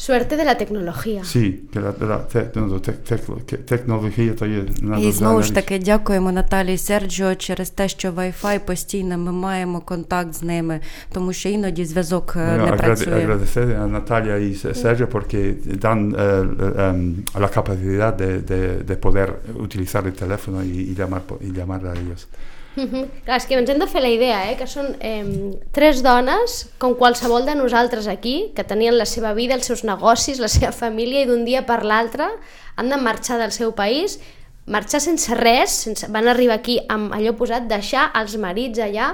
suerte 0.00 0.36
de 0.36 0.44
la 0.44 0.54
tecnología. 0.54 1.24
Sí, 1.24 1.60
que 1.72 1.80
la, 1.80 1.92
la 2.00 2.18
te- 2.28 2.50
no, 2.54 2.78
te- 2.80 2.92
te- 2.92 3.18
que 3.46 3.56
tecnología 3.56 4.34
то 4.38 4.46
є 4.46 4.56
І 4.58 4.60
надзвичайна 4.60 5.12
знову 5.12 5.42
ж 5.42 5.48
річ. 5.48 5.54
таки 5.54 5.78
дякуємо 5.78 6.32
Наталії 6.32 6.74
і 6.74 6.78
Серджіо 6.78 7.34
через 7.34 7.70
те, 7.70 7.88
що 7.88 8.12
Wi-Fi 8.12 8.58
постійно 8.58 9.18
ми 9.18 9.32
маємо 9.32 9.80
контакт 9.80 10.34
з 10.34 10.42
ними, 10.42 10.80
тому 11.12 11.32
що 11.32 11.48
іноді 11.48 11.84
зв'язок 11.84 12.34
е, 12.36 12.38
Bueno, 12.40 12.56
не 12.56 12.72
agrade- 12.72 12.76
працює. 12.84 13.14
agradecer 13.26 13.66
a 13.82 13.86
Natalia 14.00 14.36
y 14.38 14.54
Se- 14.54 14.74
Sergio 14.74 15.06
porque 15.06 15.54
dan 15.82 16.14
eh, 16.18 16.88
em, 16.90 17.14
la 17.40 17.48
capacidad 17.48 18.12
de, 18.16 18.38
de- 18.50 18.78
de 18.88 18.96
poder 18.96 19.28
utilizar 19.66 20.02
el 20.06 20.12
teléfono 20.12 20.62
y, 20.62 20.90
y 20.90 20.94
llamar, 20.94 21.20
po- 21.28 21.38
y 21.40 21.50
llamar 21.58 21.80
a 21.86 21.92
ellos. 22.02 22.26
Clar, 22.75 23.37
és 23.37 23.45
que 23.47 23.57
ens 23.59 23.69
hem 23.69 23.79
de 23.81 23.87
fer 23.89 24.01
la 24.03 24.11
idea, 24.13 24.39
eh, 24.51 24.55
que 24.59 24.67
són 24.69 24.93
eh, 25.03 25.25
tres 25.75 25.99
dones, 26.05 26.57
com 26.79 26.95
qualsevol 26.95 27.43
de 27.47 27.55
nosaltres 27.59 28.07
aquí, 28.07 28.51
que 28.55 28.63
tenien 28.67 28.95
la 28.97 29.07
seva 29.09 29.33
vida, 29.35 29.57
els 29.57 29.67
seus 29.67 29.83
negocis, 29.87 30.39
la 30.39 30.49
seva 30.51 30.71
família, 30.75 31.25
i 31.25 31.29
d'un 31.29 31.43
dia 31.47 31.65
per 31.67 31.81
l'altre 31.83 32.29
han 32.79 32.91
de 32.91 32.99
marxar 33.01 33.41
del 33.41 33.51
seu 33.51 33.75
país, 33.75 34.19
marxar 34.71 35.01
sense 35.03 35.35
res, 35.35 35.75
sense... 35.87 36.07
van 36.13 36.29
arribar 36.31 36.61
aquí 36.61 36.79
amb 36.89 37.11
allò 37.17 37.35
posat, 37.35 37.67
deixar 37.67 38.07
els 38.17 38.37
marits 38.39 38.79
allà, 38.79 39.11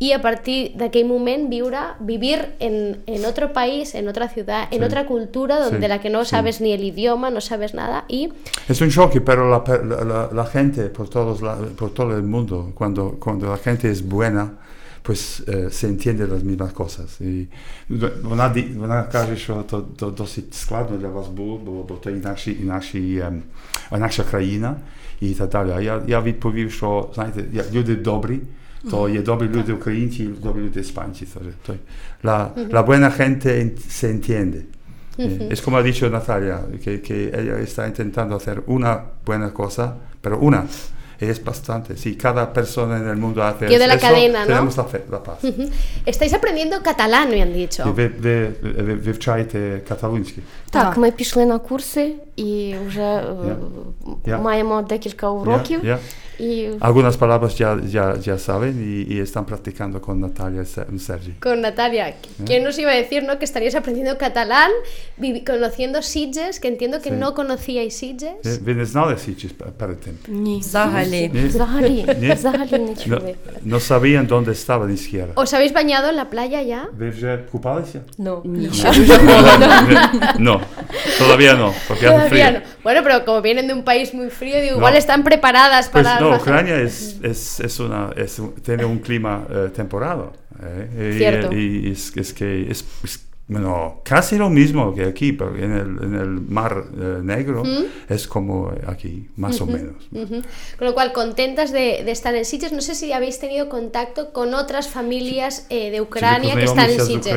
i 0.00 0.12
a 0.16 0.20
partir 0.24 0.72
d'aquell 0.80 1.04
moment 1.04 1.50
viure, 1.52 1.80
vivir 2.00 2.40
en, 2.58 3.02
en 3.06 3.24
otro 3.28 3.52
país, 3.52 3.94
en 3.94 4.08
otra 4.08 4.28
ciudad, 4.28 4.68
en 4.70 4.78
sí. 4.78 4.84
otra 4.84 5.04
cultura 5.06 5.60
donde 5.60 5.86
sí. 5.86 5.88
la 5.88 6.00
que 6.00 6.08
no 6.08 6.24
sabes 6.24 6.56
sí. 6.56 6.64
ni 6.64 6.72
el 6.72 6.82
idioma, 6.84 7.30
no 7.30 7.40
sabes 7.40 7.74
nada 7.74 8.04
y... 8.08 8.32
Es 8.68 8.80
un 8.80 8.90
choque, 8.90 9.20
pero 9.20 9.50
la, 9.50 9.62
la, 10.04 10.30
la 10.32 10.46
gente 10.46 10.88
por, 10.88 11.08
todos 11.08 11.42
la, 11.42 11.56
por 11.76 11.92
todo 11.92 12.16
el 12.16 12.22
mundo, 12.22 12.72
cuando, 12.74 13.18
cuando 13.20 13.46
la 13.46 13.58
gente 13.58 13.90
es 13.90 14.02
buena, 14.02 14.54
pues 15.02 15.42
eh, 15.46 15.68
se 15.70 15.86
entiende 15.86 16.26
las 16.26 16.42
mismas 16.42 16.72
cosas. 16.72 17.20
I 17.20 17.48
ona, 18.30 18.48
di, 18.48 18.76
ona 18.82 19.08
kaže, 19.08 19.36
što 19.36 19.62
to, 19.62 19.80
to 19.96 20.10
dosyć 20.10 20.54
skladno 20.54 20.98
dla 20.98 21.10
was 21.10 21.28
było, 21.28 21.58
bo, 21.58 21.84
bo 21.84 21.96
to 21.96 22.10
i 22.10 22.20
nasi, 22.20 22.52
i 22.52 22.64
nasi, 22.64 23.20
um, 23.20 23.42
nasza 24.00 24.24
kraina 24.24 24.74
i 25.20 25.34
tak 25.34 25.50
dalej. 25.50 25.84
Ja, 25.84 26.00
ja 26.06 26.18
odpowiem, 26.18 26.70
że 26.70 26.86
znajte, 27.14 27.42
ja, 27.52 27.64
dobri, 27.96 28.40
то 28.91 29.09
є 29.09 29.21
добрі 29.21 29.47
люди 29.47 29.73
українці 29.73 30.23
і 30.23 30.27
добрі 30.27 30.61
люди 30.61 30.79
іспанці. 30.79 31.25
теж. 31.25 31.43
То, 31.65 31.73
la, 32.23 32.47
la 32.71 32.85
buena 32.85 33.09
gente 33.19 33.61
en- 33.61 33.77
se 33.99 34.07
entiende. 34.09 34.59
Eh, 35.17 35.51
Es 35.53 35.61
como 35.61 35.77
ha 35.77 35.83
dicho 35.83 36.09
Natalia, 36.09 36.57
que, 36.83 36.91
que 37.07 37.15
ella 37.39 37.55
está 37.69 37.81
intentando 37.91 38.35
hacer 38.35 38.57
una 38.67 38.91
buena 39.25 39.49
cosa, 39.61 39.85
pero 40.21 40.35
una. 40.39 40.61
Es 41.29 41.37
bastante, 41.51 41.95
sí, 41.95 42.09
cada 42.25 42.43
persona 42.59 42.97
en 42.97 43.07
el 43.07 43.15
mundo 43.15 43.41
hace 43.41 43.65
Pie 43.67 43.79
de 43.79 43.87
la 43.87 43.93
eso, 43.93 44.05
cadena, 44.07 44.39
¿no? 44.41 44.47
tenemos 44.47 44.75
la, 44.81 44.83
fe- 44.83 45.05
la 45.15 45.23
paz. 45.23 45.37
Ujú. 45.43 45.63
Estáis 46.05 46.33
aprendiendo 46.33 46.75
catalán, 46.83 47.29
me 47.29 47.41
han 47.41 47.53
dicho. 47.53 47.81
Ви, 47.93 48.07
ви, 48.19 48.51
ви 48.87 48.93
вивчаєте 48.95 49.81
каталунський? 49.87 50.43
Так, 50.69 50.83
Так. 50.83 50.97
ми 50.97 51.11
пішли 51.11 51.45
на 51.45 51.59
курси 51.59 52.13
і 52.39 52.75
вже 52.87 53.01
е, 53.01 53.55
Я. 54.25 54.37
маємо 54.37 54.81
декілька 54.81 55.29
уроків. 55.29 55.79
Я- 55.85 55.99
І 56.39 56.69
Algunas 56.81 57.15
palabras 57.15 57.53
ya, 57.61 57.79
ya, 57.97 58.05
ya 58.27 58.37
saben 58.37 58.73
y, 58.91 59.13
y 59.13 59.15
están 59.27 59.45
practicando 59.45 60.01
con 60.01 60.15
Natalia 60.19 60.61
y 60.61 60.65
Ser- 60.75 60.99
Sergi. 61.07 61.31
Con 61.39 61.61
Natalia, 61.61 62.13
¿quién 62.47 62.61
nos 62.65 62.77
iba 62.83 62.91
a 62.91 62.95
decir 63.03 63.23
no, 63.23 63.33
que 63.39 63.45
estaríais 63.45 63.75
aprendiendo 63.81 64.13
catalán, 64.25 64.71
vivi- 65.23 65.43
conociendo 65.51 66.01
Sitges, 66.01 66.59
que 66.61 66.67
entiendo 66.67 66.97
que 67.03 67.09
Sí. 67.11 67.15
no 67.21 67.27
conocíais 67.39 67.93
Sitges? 68.03 68.35
Ви, 68.43 68.51
ви 68.65 68.73
не 68.73 68.85
знали 68.85 69.17
Січіс 69.17 69.51
перед 69.77 69.99
тим? 70.01 70.13
Ні. 70.27 70.57
Взагалі. 70.59 71.31
Ні? 71.33 71.39
взагалі, 71.47 72.05
Ні? 72.21 72.31
взагалі 72.33 72.71
не 72.71 72.79
No, 72.79 72.95
чули. 73.03 73.35
no 73.63 73.79
sabían 73.79 74.25
dónde 74.27 74.51
estaba 74.51 74.85
ni 74.87 74.97
siquiera. 74.97 75.31
¿Os 75.35 75.53
habéis 75.53 75.73
bañado 75.73 76.05
en 76.09 76.15
la 76.15 76.25
playa 76.33 76.61
ya? 76.73 76.81
Ви 76.99 77.09
вже 77.09 77.39
купалися? 77.51 77.99
Ну, 78.17 78.41
No, 80.39 80.61
todavía 81.17 81.53
no, 81.55 81.73
porque 81.87 82.07
hace 82.07 82.28
bueno, 82.82 83.00
pero 83.02 83.24
como 83.24 83.42
vienen 83.42 83.66
de 83.66 83.74
un 83.74 83.84
país 83.84 84.14
muy 84.14 84.30
frío, 84.30 84.60
digo, 84.60 84.72
no. 84.72 84.78
igual 84.78 84.96
están 84.96 85.24
preparadas 85.24 85.88
pues 85.88 86.04
para... 86.04 86.20
no, 86.20 86.36
Ucrania 86.36 86.76
es, 86.80 87.18
es, 87.22 87.60
es 87.60 87.80
una, 87.80 88.10
es 88.16 88.40
tiene 88.62 88.84
un 88.84 88.98
clima 88.98 89.46
eh, 89.50 89.70
temporado. 89.74 90.32
Eh, 90.62 91.14
Cierto. 91.16 91.52
Y, 91.54 91.90
es, 91.90 92.16
es, 92.16 92.32
que 92.32 92.70
es, 92.70 92.84
bueno, 93.50 94.00
casi 94.04 94.36
lo 94.36 94.48
mismo 94.48 94.94
que 94.94 95.04
aquí, 95.04 95.32
pero 95.32 95.56
en 95.56 95.72
el, 95.72 96.04
en 96.04 96.14
el 96.14 96.28
Mar 96.40 96.84
eh, 96.96 97.18
Negro 97.20 97.64
¿Mm? 97.64 97.84
es 98.08 98.28
como 98.28 98.72
aquí, 98.86 99.28
más 99.34 99.60
uh 99.60 99.64
-huh, 99.64 99.68
o 99.68 99.72
menos. 99.72 100.08
Uh 100.12 100.18
-huh. 100.18 100.44
Con 100.78 100.86
lo 100.86 100.94
cual, 100.94 101.12
contentas 101.12 101.72
de, 101.72 102.02
de, 102.04 102.12
estar 102.12 102.32
en 102.36 102.44
Sitges. 102.44 102.72
No 102.72 102.80
sé 102.80 102.94
si 102.94 103.12
habéis 103.12 103.40
tenido 103.40 103.68
contacto 103.68 104.32
con 104.32 104.54
otras 104.54 104.88
familias 104.88 105.66
eh, 105.68 105.90
de 105.90 106.00
Ucrania 106.00 106.54
que 106.54 106.64
están 106.64 106.90
en 106.90 107.00
Sitges. 107.00 107.32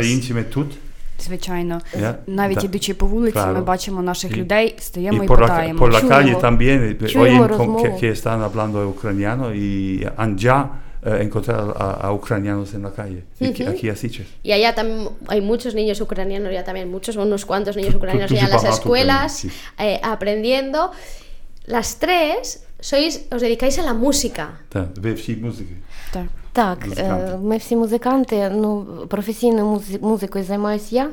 українцями 1.22 1.22
тут. 1.22 1.26
Звичайно. 1.26 1.80
Я- 2.00 2.14
Навіть 2.26 2.58
да. 2.58 2.64
ідучи 2.64 2.94
по 2.94 3.06
вулиці, 3.06 3.38
Claro. 3.38 3.54
ми 3.54 3.60
бачимо 3.60 4.02
наших 4.02 4.32
Y- 4.32 4.36
людей, 4.36 4.74
стоїмо 4.78 5.22
y 5.22 5.24
і 5.24 5.28
por 5.28 5.36
la, 5.38 5.40
питаємо. 5.40 5.78
por 5.80 5.92
la 5.92 6.00
Чуємо. 6.00 6.08
calle 6.08 6.34
también 6.40 6.96
eh, 7.02 7.08
Чуємо 7.08 7.22
oyen 7.24 7.38
con- 7.42 7.48
que, 7.48 7.56
розмову. 7.58 7.98
que 8.00 8.10
están 8.10 8.42
hablando 8.42 8.88
ucraniano 8.88 9.52
y 9.54 10.08
han 10.16 10.38
ya 10.38 10.68
eh, 11.06 11.22
encontrado 11.26 11.70
a, 11.78 12.06
a 12.06 12.12
ucranianos 12.12 12.74
en 12.74 12.82
la 12.82 12.90
calle, 12.90 13.20
y 13.40 13.52
que- 13.52 13.68
aquí 13.68 13.88
a 13.88 13.96
Sitges. 13.96 14.26
Y 14.42 14.50
allá 14.52 14.74
también 14.74 15.08
hay 15.32 15.40
muchos 15.40 15.72
niños 15.74 16.00
ucranianos, 16.00 16.52
ya 16.52 16.64
también 16.64 16.90
muchos, 16.90 17.16
unos 17.16 17.44
cuantos 17.44 17.76
niños 17.76 17.94
ucranianos 17.94 18.28
tú 18.30 18.34
ya 18.34 18.44
en 18.46 18.50
las 18.50 18.60
sepas, 18.62 18.76
tú 18.76 18.82
escuelas, 18.82 19.32
también, 19.76 19.94
eh, 19.96 20.00
aprendiendo. 20.14 20.90
Las 21.68 21.94
tres 21.94 22.62
sois, 22.80 23.20
os 23.30 23.40
dedicáis 23.42 23.78
a 23.78 23.82
la 23.82 23.94
música. 23.94 24.46
Так, 24.68 24.88
ви 24.96 25.12
всі 25.12 25.36
музики. 25.36 25.74
Так. 26.12 26.26
Так, 26.52 26.86
Музиканти. 26.86 27.32
е, 27.32 27.36
ми 27.42 27.56
всі 27.56 27.76
музиканти. 27.76 28.50
Ну, 28.50 28.86
професійною 29.08 29.64
музи- 29.66 29.98
музикою 30.02 30.44
займаюся 30.44 30.96
я, 30.96 31.10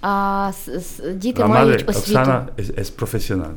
а 0.00 0.50
с- 0.52 0.68
с- 0.74 1.14
діти 1.14 1.42
La 1.42 1.48
мають 1.48 1.80
madre, 1.86 1.90
освіту. 1.90 2.20
Oksana, 2.20 2.46
es, 2.58 2.68
es 2.78 2.90
profesional. 2.90 3.52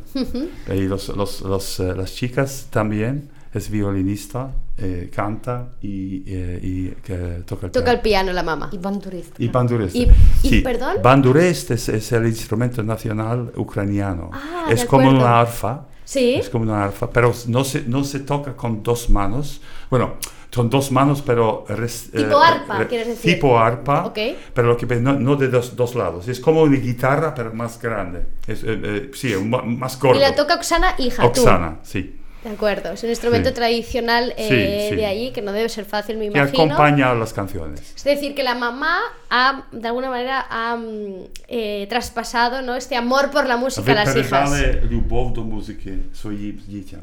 y 0.69 0.87
los, 0.87 1.09
los, 1.09 1.41
los, 1.41 1.79
eh, 1.79 1.93
las 1.97 2.09
chicas 2.15 2.49
también 2.69 3.13
es 3.55 3.69
violinista, 3.69 4.41
eh, 4.79 5.09
canta 5.15 5.55
y, 5.81 6.23
eh, 6.27 6.59
y 6.71 6.75
que 7.05 7.17
toca 7.49 7.65
el 7.67 7.71
Toca 7.71 7.91
el 7.91 7.99
piano. 8.01 8.31
piano 8.31 8.41
la 8.41 8.43
mamá. 8.43 8.69
І 8.73 8.77
бандурист. 8.77 9.33
Y 9.39 9.47
bandurista. 9.51 9.99
Y- 9.99 10.11
y, 10.43 10.49
sí, 10.49 10.61
perdón? 10.61 10.93
bandurist 11.03 11.71
es, 11.71 11.89
es 11.89 12.11
el 12.11 12.25
instrumento 12.25 12.83
nacional 12.83 13.51
ucraniano. 13.63 14.25
Ah, 14.33 14.71
es 14.73 14.81
de 14.81 14.87
como 14.87 15.01
acuerdo. 15.09 15.19
una 15.25 15.39
arfa. 15.41 15.73
Sí. 16.12 16.34
Es 16.34 16.50
como 16.50 16.64
una 16.64 16.84
arfa, 16.84 17.08
pero 17.10 17.32
no 17.46 17.64
se, 17.64 17.82
no 17.86 18.04
se 18.04 18.20
toca 18.20 18.54
con 18.54 18.82
dos 18.82 19.08
manos. 19.08 19.62
Bueno, 19.88 20.16
son 20.50 20.68
dos 20.68 20.92
manos, 20.92 21.22
pero... 21.24 21.64
res- 21.68 22.10
Tipo 22.12 22.36
eh, 22.42 22.46
arpa, 22.46 22.78
re- 22.80 22.86
quieres 22.88 23.06
decir. 23.08 23.34
Tipo 23.34 23.58
arpa, 23.58 24.04
Ok. 24.04 24.18
pero 24.52 24.68
lo 24.68 24.76
que 24.76 24.84
no, 24.96 25.14
no 25.14 25.36
de 25.36 25.48
dos, 25.48 25.74
dos 25.74 25.94
lados. 25.94 26.28
Es 26.28 26.38
como 26.38 26.62
una 26.64 26.76
guitarra, 26.78 27.34
pero 27.34 27.54
más 27.54 27.80
grande. 27.80 28.26
Es, 28.46 28.62
eh, 28.62 28.78
eh, 28.82 29.10
sí, 29.14 29.34
un 29.34 29.48
más 29.78 29.96
corto. 29.96 30.18
Y 30.18 30.20
la 30.20 30.34
toca 30.34 30.56
Oksana, 30.56 30.94
hija, 30.98 31.22
tú. 31.22 31.28
Oksana, 31.40 31.78
sí. 31.82 32.18
De 32.43 32.51
acuerdo, 32.53 32.91
es 32.91 33.03
un 33.03 33.09
instrumento 33.09 33.49
Sí. 33.49 33.55
tradicional 33.55 34.33
eh, 34.37 34.47
Sí, 34.47 34.89
sí. 34.89 34.95
de 34.95 35.05
allí 35.05 35.31
que 35.31 35.41
no 35.41 35.51
debe 35.51 35.69
ser 35.69 35.85
fácil, 35.85 36.17
me 36.17 36.29
Que 36.29 36.37
imagino. 36.37 36.63
acompaña 36.63 37.11
a 37.11 37.15
las 37.15 37.33
canciones. 37.33 37.81
Es 37.95 38.03
decir, 38.03 38.35
que 38.35 38.43
la 38.43 38.55
mamá 38.55 38.99
ha, 39.29 39.63
de 39.71 39.87
alguna 39.87 40.09
manera, 40.09 40.45
ha 40.49 40.75
mm, 40.77 41.23
eh, 41.49 41.87
traspasado 41.89 42.61
¿no? 42.61 42.75
este 42.75 42.95
amor 42.95 43.31
por 43.31 43.45
la 43.47 43.57
música 43.57 43.91
a 43.91 43.95
las 43.95 44.15
hijas. 44.15 44.51
любов 44.89 45.33
до 45.33 45.43
музики 45.43 45.93
своїм 46.21 46.61
дітям. 46.67 47.01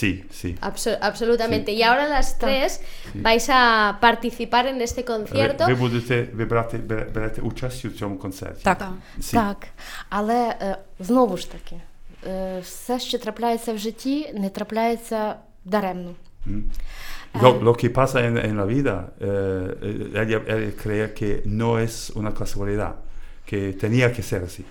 Sí, 0.00 0.24
sí. 0.40 0.56
Abso- 0.60 0.98
absolutamente. 1.00 1.72
Y 1.72 1.82
ahora 1.82 2.06
las 2.06 2.38
tres 2.38 2.80
vais 3.14 3.46
a 3.50 3.98
participar 4.00 4.66
en 4.66 4.80
este 4.80 5.04
concierto. 5.04 5.66
Ви, 5.66 5.74
ви 5.74 5.80
будете 5.80 6.28
ви 6.34 6.44
брати, 6.44 6.76
бере- 6.76 7.10
берете 7.12 7.40
участь 7.40 7.84
у 7.84 7.90
цьому 7.90 8.18
концерті. 8.18 8.60
Так. 8.64 8.88
Sí. 9.20 9.32
Так, 9.32 9.66
але 10.08 10.54
е, 10.62 10.76
знову 11.00 11.36
ж 11.36 11.50
таки, 11.52 11.74
е, 11.74 11.80
все, 12.61 12.99
що 12.99 13.17
трапляється 13.17 13.73
в 13.73 13.77
житті, 13.77 14.33
не 14.33 14.49
трапляється 14.49 15.35
даремно. 15.65 16.15
Lo, 17.41 17.61
lo 17.61 17.73
que 17.75 17.89
pasa 17.89 18.25
en, 18.25 18.37
en 18.37 18.55
la 18.55 18.65
vida, 18.65 19.13
eh, 19.19 20.11
ella, 20.21 20.41
ella 20.47 20.71
cree 20.81 21.13
que 21.13 21.41
no 21.45 21.79
es 21.79 22.09
una 22.15 22.33
casualidad, 22.33 22.95
que 23.45 23.73
tenía 23.73 24.13
que 24.13 24.23
ser 24.23 24.43
así. 24.43 24.63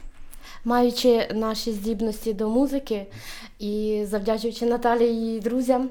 Маючи 0.65 1.29
наші 1.35 1.73
здібності 1.73 2.33
до 2.33 2.49
музики 2.49 3.07
і 3.59 4.05
завдячуючи 4.09 4.67
Наталі 4.67 5.05
і 5.05 5.15
її 5.15 5.41
друзям, 5.41 5.91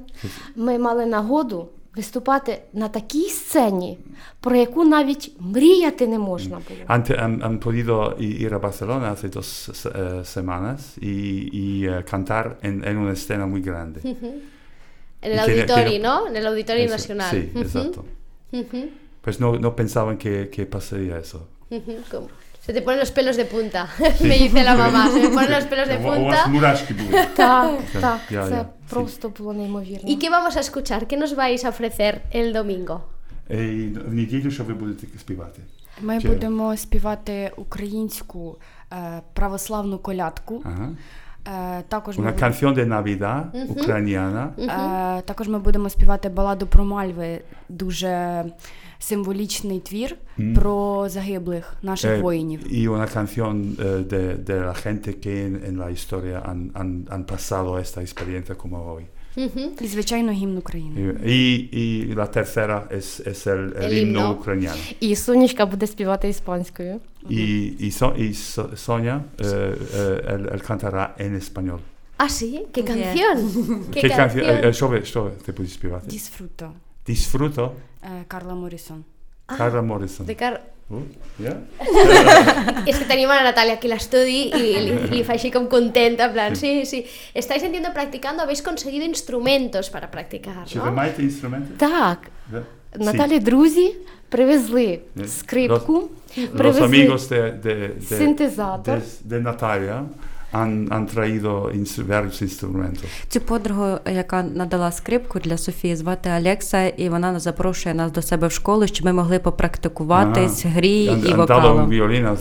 ми 0.56 0.78
мали 0.78 1.06
нагоду 1.06 1.70
виступати 1.97 2.63
на 2.73 2.89
такій 2.89 3.29
сцені, 3.29 3.99
про 4.41 4.57
яку 4.57 4.85
навіть 4.85 5.33
мріяти 5.41 6.07
не 6.07 6.19
можна 6.19 6.61
було. 6.69 6.81
Han, 6.89 7.21
han, 7.23 7.41
han 7.43 7.59
podido 7.59 8.15
i- 8.19 8.45
ir 8.47 8.55
a 8.55 8.59
Barcelona 8.59 9.11
hace 9.13 9.29
dos 9.29 9.69
eh, 9.87 10.25
semanas 10.25 10.81
y, 11.01 11.15
y, 11.63 11.87
eh, 11.87 12.05
cantar 12.11 12.59
en, 12.63 12.85
en 12.89 12.97
una 12.99 13.13
escena 13.13 13.47
muy 13.47 13.63
grande. 13.63 14.01
En 15.23 15.33
el 15.33 15.33
Y 15.33 15.35
que- 15.45 15.53
auditorio, 15.53 15.91
que- 15.93 15.99
¿no? 15.99 16.27
En 16.29 16.37
el 16.37 16.47
auditorio 16.47 16.85
Eso, 16.85 16.95
nacional. 16.97 17.31
Sí, 17.31 17.51
Ujú, 17.55 17.61
exacto. 17.65 18.05
ujú, 18.53 18.81
Pues 19.25 19.41
no, 19.41 19.49
no 19.59 19.71
pensaban 19.75 20.17
que, 20.19 20.49
que 20.55 20.67
pasaría 20.67 21.19
eso. 21.19 21.39
ujú. 21.71 21.95
Como- 22.11 22.29
Se 22.67 22.75
te 22.75 22.83
ponen 22.83 23.01
los 23.01 23.11
pelos 23.11 23.37
de 23.37 23.47
punta, 23.47 23.89
me 24.21 24.37
dice 24.45 24.63
la 24.63 24.75
mamá. 24.77 25.11
Se 25.11 25.21
me 25.25 25.29
ponen 25.31 25.51
los 25.51 25.65
pelos 25.65 25.89
de 25.89 25.97
punta. 25.99 26.47
мурашки 26.49 26.93
були. 26.95 27.17
Так, 27.35 27.71
так, 28.05 28.21
Просто 28.94 29.30
було 29.30 29.54
неймовірно. 29.54 30.10
І 30.10 30.16
qué 30.18 30.30
vamos 30.30 30.56
a 30.58 30.60
escuchar? 30.60 31.06
¿Qué 31.08 31.18
nos 31.18 31.36
vais 31.36 31.64
a 31.66 31.70
ofrecer 31.72 32.14
el 32.36 32.54
domingo? 32.54 33.00
І 33.50 33.88
в 34.08 34.14
неділю 34.14 34.52
що 34.52 34.64
ви 34.64 34.74
будете 34.74 35.20
співати? 35.20 35.62
Ми 36.02 36.22
Чи- 36.22 36.28
будемо 36.28 36.78
співати 36.78 37.52
українську 37.58 38.58
е, 38.94 39.22
православну 39.34 39.98
колядку. 40.00 40.62
Ага. 40.66 40.90
Е, 41.48 41.84
також, 41.88 42.18
Una 42.18 42.22
ми... 42.22 42.32
canción 42.32 42.74
de 42.74 42.86
Navidad 42.86 43.52
uh-huh. 43.52 43.72
україна. 43.72 44.54
Uh-huh. 44.58 45.18
е, 45.18 45.22
також 45.22 45.48
ми 45.48 45.60
будемо 45.60 45.90
співати 45.90 46.30
баладу 46.30 46.68
про 46.68 46.84
Мальви, 46.86 47.42
дуже 47.70 48.44
символічний 49.00 49.80
твір 49.80 50.16
mm. 50.40 50.56
про 50.56 51.06
загиблих 51.10 51.76
наших 51.82 52.12
eh, 52.12 52.22
воїнів. 52.22 52.74
І 52.74 52.88
una 52.88 53.08
canción 53.08 53.76
eh, 53.80 54.08
de, 54.08 54.38
de 54.50 54.56
la 54.70 54.74
gente 54.74 55.14
que 55.24 55.46
en, 55.48 55.56
en 55.68 55.78
la 55.78 55.90
historia 55.90 56.38
han, 56.50 56.72
han, 56.74 56.90
han 57.10 57.24
pasado 57.24 57.78
esta 57.78 58.02
experiencia 58.02 58.56
como 58.56 58.78
hoy. 58.90 59.04
І, 59.81 59.87
звичайно, 59.87 60.33
гімн 60.33 60.59
України. 60.59 61.13
Y, 61.25 61.69
y 61.73 62.15
la 62.15 62.27
tercera 62.27 62.89
es, 62.91 63.21
es 63.27 63.47
el, 63.47 63.59
el 63.59 63.85
El 63.85 63.93
himno 63.93 64.21
himno. 64.21 64.33
ucraniano. 64.41 64.77
І 65.01 65.17
Сонечка 65.17 65.67
буде 65.67 65.87
співати 65.87 66.29
іспанською. 66.29 67.01
Y, 67.31 67.37
y, 67.81 67.91
So- 67.91 68.17
y 68.17 68.29
So- 68.35 68.77
Sonia, 68.77 69.21
eh, 69.39 69.45
eh, 69.97 70.35
él, 70.35 70.43
él 70.55 70.61
cantará 70.69 71.15
en 71.19 71.33
español. 71.43 71.81
Ah, 72.19 72.29
sí, 72.29 72.51
qué 72.75 72.83
canción. 72.91 73.37
Qué, 73.95 74.01
¿Qué 74.03 74.09
canción. 74.09 74.47
canción? 74.47 74.65
eh, 74.65 74.73
Що, 74.73 75.05
що 75.05 75.31
ти 75.45 75.53
будеш 75.53 75.73
співати? 75.73 76.07
Дісфруто 76.11 76.73
Disfruto, 77.09 77.71
е, 78.03 78.25
Карла 78.29 78.55
Морісон. 78.55 79.05
Carla 79.53 79.83
Morrison. 79.83 80.27
De 80.27 80.37
Car- 80.37 80.61
Uh, 80.91 81.03
yeah? 81.39 81.57
Es 82.87 82.97
que 82.99 83.05
tenim 83.05 83.29
a 83.29 83.35
la 83.37 83.43
Natalia 83.51 83.79
que 83.79 83.89
l'estudi 83.93 84.39
i 84.57 84.61
li, 84.87 84.93
li 85.11 85.19
fa 85.23 85.35
així 85.35 85.51
com 85.53 85.67
contenta, 85.69 86.25
en 86.25 86.33
plan, 86.33 86.57
sí, 86.57 86.87
sí. 86.87 87.03
Estáis 87.35 87.63
entiendo 87.63 87.91
practicando, 87.93 88.43
habéis 88.43 88.63
conseguido 88.63 89.05
instrumentos 89.05 89.91
para 89.91 90.09
practicar, 90.11 90.65
Чи 90.67 90.79
ви 90.81 90.87
¿no? 90.87 90.93
маєте 90.93 91.23
інструменти? 91.23 91.69
Так, 91.77 92.19
Да? 92.53 92.63
Наталі 92.97 93.39
друзі 93.39 93.95
привезли 94.29 94.99
Ні. 95.17 95.25
скрипку, 95.29 96.09
Los 96.39 96.47
привезли 96.57 96.87
amigos 96.87 97.29
de, 97.29 97.41
de, 97.65 97.75
de, 98.11 98.19
синтезатор. 98.19 98.99
de, 98.99 99.37
de 99.37 99.41
Natalia 99.53 100.05
Han, 100.54 100.88
han 100.92 101.06
traído 101.08 101.72
ins- 101.72 102.08
varios 102.08 102.42
instrumentos. 102.42 103.06
Цю 103.30 103.40
подругу, 103.42 103.98
яка 104.06 104.44
надала 104.44 104.92
скрипку 104.92 105.40
для 105.40 105.58
Софії, 105.58 105.96
звати 105.96 106.30
Алекса, 106.30 106.88
і 106.88 107.10
вона 107.10 107.40
запрошує 107.40 107.96
нас 107.96 108.12
до 108.12 108.22
себе 108.22 108.48
в 108.48 108.52
школу, 108.52 108.88
щоб 108.88 109.06
ми 109.06 109.14
могли 109.14 109.40
попрактикуватись 109.40 110.66
грі 110.66 111.10
han, 111.10 111.30
і 111.30 111.34
вокалу. 111.34 111.62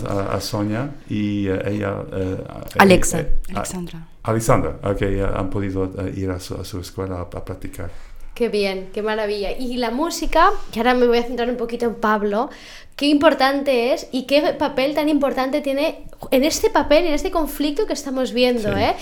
a- 0.04 0.36
a 0.36 0.40
Sonia 0.40 0.86
y 1.10 1.46
eh, 1.48 1.68
ella... 1.72 1.92
eh, 2.12 2.84
Alexa. 2.84 3.18
eh, 3.18 3.24
eh, 3.24 3.56
Олександра. 3.56 3.98
a- 4.22 4.30
Alexandra, 4.30 4.70
ok, 4.92 5.02
eh, 5.02 5.28
han 5.36 5.50
podido 5.50 5.80
eh, 5.98 6.22
ir 6.22 6.30
a 6.30 6.38
su, 6.40 6.54
a 6.60 6.64
su 6.64 6.78
escuela 6.80 7.14
a, 7.16 7.22
a 7.38 7.40
practicar. 7.44 7.88
Qué 8.34 8.48
bien, 8.48 8.90
qué 8.94 9.02
maravilla. 9.02 9.52
Y 9.52 9.76
la 9.76 9.90
música, 9.90 10.50
que 10.72 10.80
ahora 10.80 10.94
me 10.94 11.06
voy 11.06 11.18
a 11.18 11.22
centrar 11.22 11.50
un 11.50 11.56
poquito 11.58 11.84
en 11.84 11.94
Pablo, 11.96 12.48
qué 12.96 13.06
importante 13.06 13.92
es 13.92 14.08
y 14.10 14.22
qué 14.24 14.40
papel 14.54 14.94
tan 14.94 15.08
importante 15.10 15.60
tiene 15.60 16.04
en 16.30 16.44
este 16.44 16.70
papel, 16.70 17.04
en 17.04 17.12
este 17.12 17.30
conflicto 17.30 17.86
que 17.86 17.92
estamos 17.92 18.32
viendo, 18.32 18.72
Sí. 18.74 18.80
¿eh? 18.82 18.94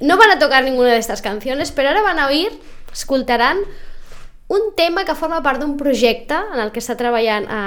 No 0.00 0.16
van 0.16 0.30
a 0.30 0.38
tocar 0.38 0.64
ninguna 0.64 0.88
de 0.90 0.98
estas 0.98 1.22
canciones, 1.22 1.70
pero 1.70 1.88
ahora 1.88 2.02
van 2.02 2.18
a 2.18 2.26
oír, 2.26 2.50
escoltaran 2.92 3.58
un 4.52 4.74
tema 4.76 5.04
que 5.04 5.14
forma 5.16 5.40
part 5.42 5.62
d'un 5.62 5.78
projecte 5.80 6.36
en 6.36 6.60
el 6.60 6.70
que 6.74 6.80
està 6.82 6.92
treballant 7.00 7.46
a, 7.48 7.62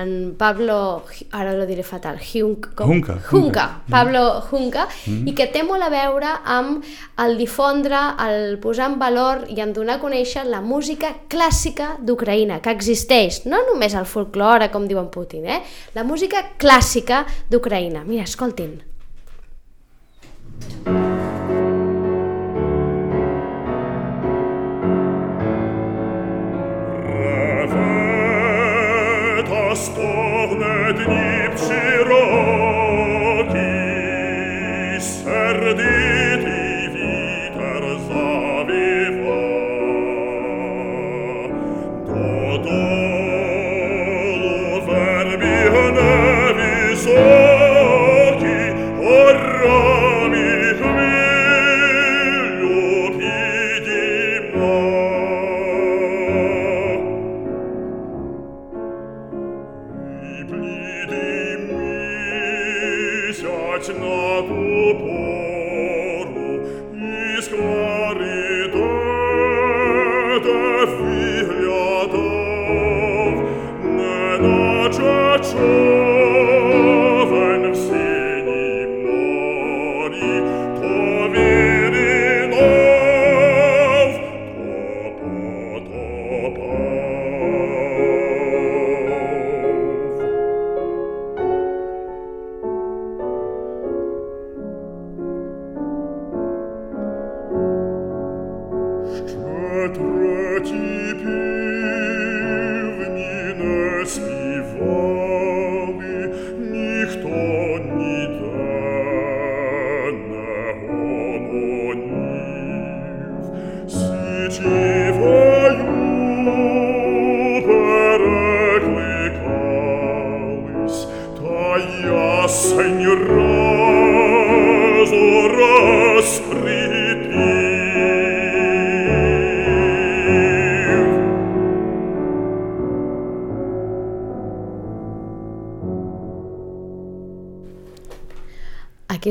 en 0.00 0.32
Pablo, 0.40 1.04
ara 1.36 1.52
lo 1.52 1.66
diré 1.68 1.84
fatal, 1.84 2.16
Junca, 2.24 2.72
Junca, 2.88 3.18
Junca 3.28 3.66
mm. 3.66 3.92
Pablo 3.92 4.22
Junca, 4.48 4.86
mm. 4.88 5.28
i 5.28 5.34
que 5.36 5.50
té 5.52 5.60
molt 5.66 5.84
a 5.84 5.90
veure 5.92 6.32
amb 6.56 6.88
el 7.20 7.36
difondre, 7.36 8.00
el 8.24 8.56
posar 8.64 8.88
en 8.94 8.98
valor 9.02 9.44
i 9.52 9.60
en 9.60 9.76
donar 9.76 9.98
a 9.98 10.02
conèixer 10.02 10.46
la 10.48 10.62
música 10.64 11.12
clàssica 11.28 11.98
d'Ucraïna, 12.00 12.62
que 12.64 12.72
existeix, 12.72 13.42
no 13.44 13.60
només 13.68 13.92
el 13.92 14.08
folklore, 14.08 14.72
com 14.72 14.88
diuen 14.88 15.12
Putin, 15.12 15.44
eh? 15.44 15.60
la 15.92 16.08
música 16.08 16.46
clàssica 16.56 17.26
d'Ucraïna. 17.52 18.06
Mira, 18.08 18.24
escoltin. 18.24 18.78
Mm. 20.88 21.11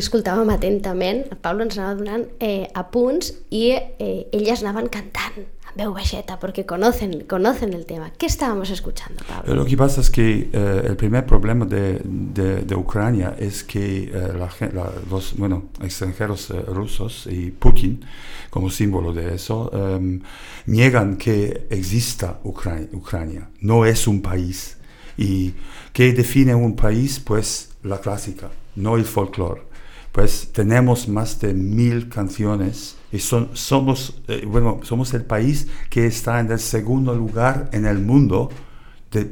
Aquí 0.02 0.08
escoltàvem 0.08 0.50
atentament, 0.50 1.20
el 1.30 1.38
Pablo 1.38 1.62
ens 1.62 1.76
anava 1.78 1.94
donant 2.00 2.24
eh, 2.42 2.66
apunts 2.74 3.28
i 3.54 3.68
eh, 3.70 4.24
elles 4.34 4.64
anaven 4.64 4.88
cantant 4.90 5.36
veu 5.78 5.92
baixeta 5.94 6.40
porque 6.42 6.64
conocen, 6.66 7.12
conocen 7.30 7.76
el 7.78 7.86
tema. 7.86 8.10
¿Qué 8.18 8.26
estábamos 8.26 8.72
escuchando, 8.72 9.22
Pablo? 9.30 9.54
Lo 9.54 9.64
que 9.64 9.78
pasa 9.78 10.02
es 10.02 10.10
que 10.10 10.50
eh, 10.52 10.82
el 10.88 10.96
primer 10.98 11.28
problema 11.28 11.66
de, 11.66 12.02
de- 12.04 12.76
Ucrania 12.76 13.36
es 13.38 13.64
que 13.64 14.06
eh, 14.06 14.34
la 14.40 14.50
la- 14.74 14.92
los 15.08 15.38
bueno, 15.38 15.66
extranjeros 15.84 16.50
eh, 16.50 16.60
rusos 16.66 17.28
y 17.30 17.52
Putin, 17.52 18.04
como 18.50 18.72
símbolo 18.72 19.14
de 19.14 19.36
eso, 19.36 19.70
em, 19.72 20.20
niegan 20.66 21.16
que 21.18 21.68
exista 21.70 22.40
Ucra- 22.44 22.90
Ucrania. 22.92 23.52
No 23.60 23.86
es 23.86 24.08
un 24.08 24.24
país. 24.24 24.78
¿Y 25.16 25.54
qué 25.94 26.12
define 26.12 26.56
un 26.56 26.76
país? 26.76 27.20
Pues 27.20 27.70
la 27.84 28.00
clásica, 28.00 28.50
no 28.76 28.96
el 28.98 29.06
folclore. 29.06 29.70
Pues 30.12 30.52
tenemos 30.52 31.08
más 31.08 31.40
de 31.40 31.54
mil 31.54 32.10
canciones 32.10 32.98
y 33.14 33.20
son, 33.20 33.50
somos, 33.54 34.22
eh, 34.28 34.44
bueno, 34.46 34.80
somos 34.84 35.14
el 35.14 35.24
país 35.24 35.68
que 35.90 36.06
está 36.06 36.40
en 36.42 36.52
el 36.52 36.60
segundo 36.60 37.16
lugar 37.16 37.70
en 37.72 37.86
el 37.86 38.00
mundo 38.00 38.50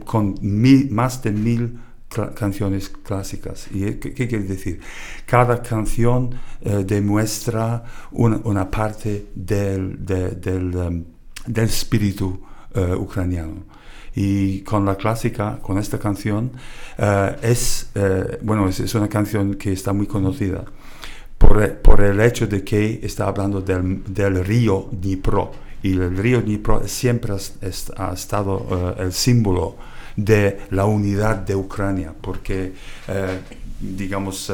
con 0.06 0.36
mil- 0.42 0.90
más 0.92 1.22
de 1.22 1.32
mil 1.32 1.80
canciones 2.36 2.90
clásicas. 2.90 3.68
¿Y 3.74 3.84
eh, 3.84 4.00
qué, 4.00 4.14
quiere 4.14 4.44
decir? 4.44 4.80
Cada 5.26 5.62
canción 5.62 6.32
eh, 6.62 6.84
demuestra 6.86 7.84
una, 8.12 8.38
una 8.44 8.70
parte 8.72 9.28
del, 9.36 10.06
de- 10.06 10.32
del, 10.32 10.74
em, 10.76 11.04
del 11.46 11.66
espíritu 11.66 12.40
ucraniano. 13.00 13.64
Y 14.22 14.62
con 14.64 14.84
la 14.86 14.96
clásica, 14.96 15.60
con 15.62 15.78
esta 15.78 15.98
canción, 15.98 16.52
eh, 16.98 17.36
es, 17.42 17.90
eh, 17.96 18.38
bueno, 18.42 18.68
es, 18.68 18.82
es 18.82 18.94
una 18.96 19.08
canción 19.08 19.54
que 19.56 19.72
está 19.72 19.94
muy 19.94 20.08
conocida 20.08 20.66
por, 21.38 21.56
por 21.78 22.02
el 22.02 22.20
hecho 22.20 22.46
de 22.46 22.62
que 22.64 23.00
está 23.02 23.28
hablando 23.30 23.62
del, 23.62 24.04
del 24.14 24.44
río 24.44 24.90
Dnipro. 24.92 25.52
Y 25.82 25.94
el 25.94 26.18
río 26.18 26.42
Dnipro 26.42 26.86
siempre 26.86 27.34
has- 27.34 27.54
es- 27.62 27.94
ha 27.96 28.12
estado 28.14 28.96
eh, 28.98 29.04
el 29.04 29.14
símbolo 29.14 29.78
de 30.18 30.64
la 30.72 30.84
unidad 30.86 31.38
de 31.38 31.56
Ucrania, 31.56 32.14
porque, 32.20 32.74
digamos, 33.80 34.52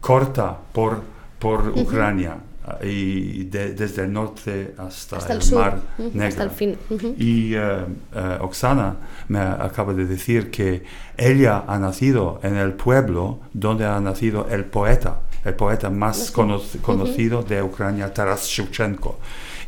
corta 0.00 0.58
por, 0.72 1.00
por 1.38 1.68
Ucrania 1.68 2.32
ah, 2.34 2.47
y 2.83 3.43
de- 3.45 3.73
desde 3.73 4.03
el 4.03 4.13
norte 4.13 4.73
hasta, 4.77 5.17
Hasta 5.17 5.33
el 5.33 5.39
el, 5.39 5.43
sur, 5.45 5.59
mar 5.59 5.79
ujú, 5.97 6.09
Negro. 6.13 6.27
hasta 6.27 6.43
el 6.43 6.49
fin, 6.49 6.77
ujú. 6.89 7.07
Y 7.17 7.53
eh, 7.55 7.85
eh, 8.15 8.37
Oksana 8.41 8.95
me 9.27 9.39
acaba 9.39 9.93
de 9.93 10.05
decir 10.05 10.49
que 10.49 10.83
ella 11.17 11.63
ha 11.67 11.77
nacido 11.77 12.39
en 12.43 12.55
el 12.55 12.71
pueblo 12.73 13.39
donde 13.53 13.85
ha 13.85 13.99
nacido 13.99 14.47
el 14.49 14.63
poeta, 14.65 15.19
el 15.43 15.55
poeta 15.55 15.89
más 15.89 16.31
cono- 16.31 16.61
conocido 16.81 17.43
de 17.43 17.61
Ucrania, 17.61 18.13
Taras 18.13 18.47
Shevchenko. 18.47 19.19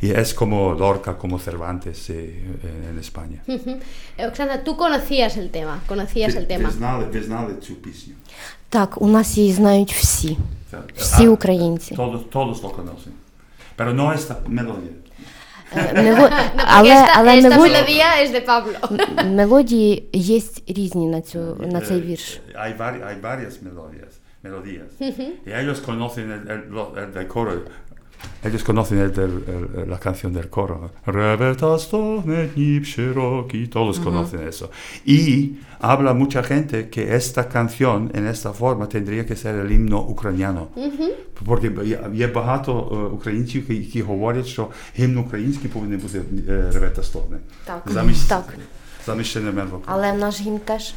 Y 0.01 0.11
es 0.11 0.33
como 0.33 0.73
Lorca, 0.73 1.17
como 1.17 1.39
Cervantes 1.39 2.09
eh, 2.09 2.43
en 2.89 2.99
España. 2.99 3.39
Ujú. 3.47 3.77
Eh, 4.17 4.27
Oksana, 4.27 4.63
tú 4.63 4.77
conocías 4.77 5.35
el 5.37 5.49
tema, 5.49 5.81
conocías 5.87 6.35
el 6.35 6.47
tema. 6.47 6.69
Ви 6.69 6.75
знали, 6.75 7.05
ви 7.13 7.21
знали 7.23 7.53
цю 7.61 7.73
пісню? 7.75 8.13
Так, 8.69 9.01
у 9.01 9.07
нас 9.07 9.37
її 9.37 9.51
знають 9.53 9.93
всі, 9.93 10.37
Так. 10.71 10.85
Всі 11.20 11.26
А, 11.26 11.30
українці. 11.30 11.94
Todos, 11.94 12.20
todos 12.32 12.62
lo 12.62 12.70
conocen. 12.70 13.12
Pero 13.76 13.94
no 13.94 14.12
esta 14.12 14.34
melodía. 14.48 14.92
Е, 15.76 16.02
мело- 16.02 16.30
Але, 16.56 17.06
але 17.16 17.42
мелодії, 17.42 17.60
melodía 17.74 18.22
es 18.24 18.30
de 18.34 18.44
Pablo. 18.46 19.24
мелодії 19.24 20.08
є 20.12 20.40
різні 20.68 21.06
на, 21.06 21.20
цю, 21.20 21.56
на 21.72 21.80
цей 21.80 21.96
Eh, 21.96 22.06
вірш. 22.06 22.40
Hay, 22.54 22.76
varias 23.22 23.52
melodías, 23.62 24.12
melodías. 24.44 24.90
Y 25.46 25.52
ellos 25.62 25.78
conocen 25.80 26.26
el, 26.32 26.42
el- 26.54 26.98
el 27.02 27.12
del 27.14 27.26
coro. 27.26 27.52
Ellos 28.43 28.63
conocen 28.63 28.99
el 28.99 29.11
del- 29.11 29.43
el- 29.47 29.89
la 29.89 29.99
canción 29.99 30.31
del 30.33 30.49
coro. 30.49 30.91
Revertastovne 31.05 32.47
dni 32.55 32.79
shiroki, 32.83 33.67
Todos 33.67 33.99
conocen 33.99 34.47
eso. 34.47 34.69
Y 35.05 35.57
habla 35.79 36.13
mucha 36.13 36.41
gente 36.43 36.89
que 36.89 37.15
esta 37.15 37.47
canción 37.49 38.11
en 38.13 38.25
esta 38.27 38.51
forma 38.53 38.87
tendría 38.87 39.25
que 39.25 39.35
ser 39.35 39.55
el 39.55 39.71
himno 39.71 39.99
ucraniano. 40.01 40.67
Porque 41.45 41.71
є, 41.85 41.99
є 42.13 42.27
багато 42.27 42.71
е, 42.91 43.13
українців, 43.15 43.65
які- 43.69 43.81
які 43.85 44.01
говорять, 44.01 44.45
що 44.47 44.67
гімн 44.99 45.17
український 45.17 45.69
повинен 45.69 45.99
бути 45.99 46.21
е, 46.49 46.71
Реветастовне. 46.73 47.37
Так. 47.65 47.81
Замість, 47.85 48.29
Так. 48.29 48.45
Miałem 49.14 49.68
wokół. 49.68 49.94
Ale 49.94 50.16
nasz 50.16 50.42
też 50.66 50.94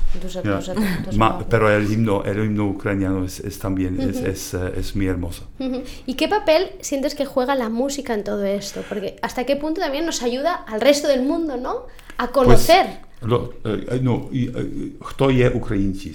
Ma. 1.15 1.39
Pero 1.49 1.69
el 1.69 1.87
himno, 1.87 2.23
el 2.25 2.45
himno 2.45 2.65
ucraniano 2.65 3.25
es, 3.25 3.39
es 3.39 3.59
también, 3.59 3.99
es, 4.01 4.17
es, 4.17 4.53
eh, 4.53 4.73
es, 4.77 4.95
muy 4.95 5.07
hermoso. 5.07 5.43
¿Y 6.05 6.13
qué 6.13 6.27
papel 6.27 6.71
sientes 6.81 7.15
que 7.15 7.25
juega 7.25 7.55
la 7.55 7.69
música 7.69 8.13
en 8.13 8.23
todo 8.23 8.43
esto? 8.43 8.81
Porque 8.89 9.15
hasta 9.21 9.43
qué 9.43 9.55
punto 9.55 9.81
también 9.81 10.05
nos 10.05 10.21
ayuda 10.21 10.53
al 10.53 10.81
resto 10.81 11.07
del 11.07 11.23
mundo, 11.23 11.57
¿no? 11.57 11.87
A 12.17 12.27
pues, 12.27 12.31
conocer. 12.31 12.85
Pues, 13.19 13.31
lo, 13.31 13.53
eh, 13.63 13.99
no, 14.01 14.29
i, 14.31 14.51
kto 14.99 15.29
je 15.29 15.49
Ukraińci? 15.49 16.13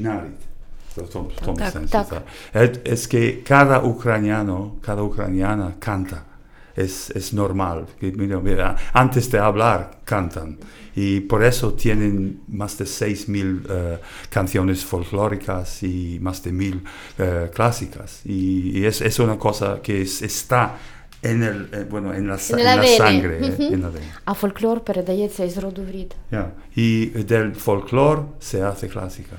Naród. 0.00 0.52
w 0.96 1.70
sensie. 1.70 1.88
Tak. 1.88 2.24
Es 2.84 3.08
que 3.08 3.42
cada 3.42 3.82
ucraniano, 3.82 4.76
cada 4.82 5.02
ucraniana 5.02 5.74
canta. 5.78 6.24
Es, 6.74 7.10
es 7.10 7.32
normal. 7.32 7.86
Antes 8.92 9.30
de 9.30 9.38
hablar, 9.38 9.98
cantan 10.04 10.58
Y 10.95 11.19
por 11.21 11.43
eso 11.43 11.73
tienen 11.73 12.41
más 12.47 12.77
de 12.77 12.85
6.000 12.85 13.65
eh, 13.69 13.99
canciones 14.29 14.83
folclóricas 14.83 15.83
y 15.83 16.17
más 16.21 16.41
de 16.43 16.51
1.000 16.51 16.81
eh, 17.19 17.49
clásicas. 17.53 18.21
Y, 18.25 18.79
y 18.79 18.85
es, 18.85 19.01
es 19.01 19.19
una 19.19 19.37
cosa 19.37 19.79
que 19.81 20.01
es- 20.01 20.21
está 20.21 20.75
en, 21.21 21.43
el, 21.43 21.69
eh, 21.71 21.85
bueno, 21.89 22.13
en, 22.13 22.27
la, 22.27 22.37
sa- 22.37 22.53
En 22.53 22.59
el 22.59 22.67
en 22.67 22.75
la 22.77 22.81
ADN. 22.83 22.97
sangre. 22.97 23.37
eh, 23.45 23.49
Ujú. 23.51 23.63
en 23.73 23.73
el 23.73 23.85
ADN. 23.85 24.01
А 24.25 24.33
фольклор 24.33 24.79
передається 24.79 25.43
із 25.43 25.57
роду 25.57 25.81
в 25.83 25.91
рід. 25.91 26.15
Ya. 26.31 26.45
Y 26.75 27.09
del 27.31 27.53
folclore 27.65 28.21
se 28.39 28.61
hace 28.61 28.87
clásica. 28.87 29.35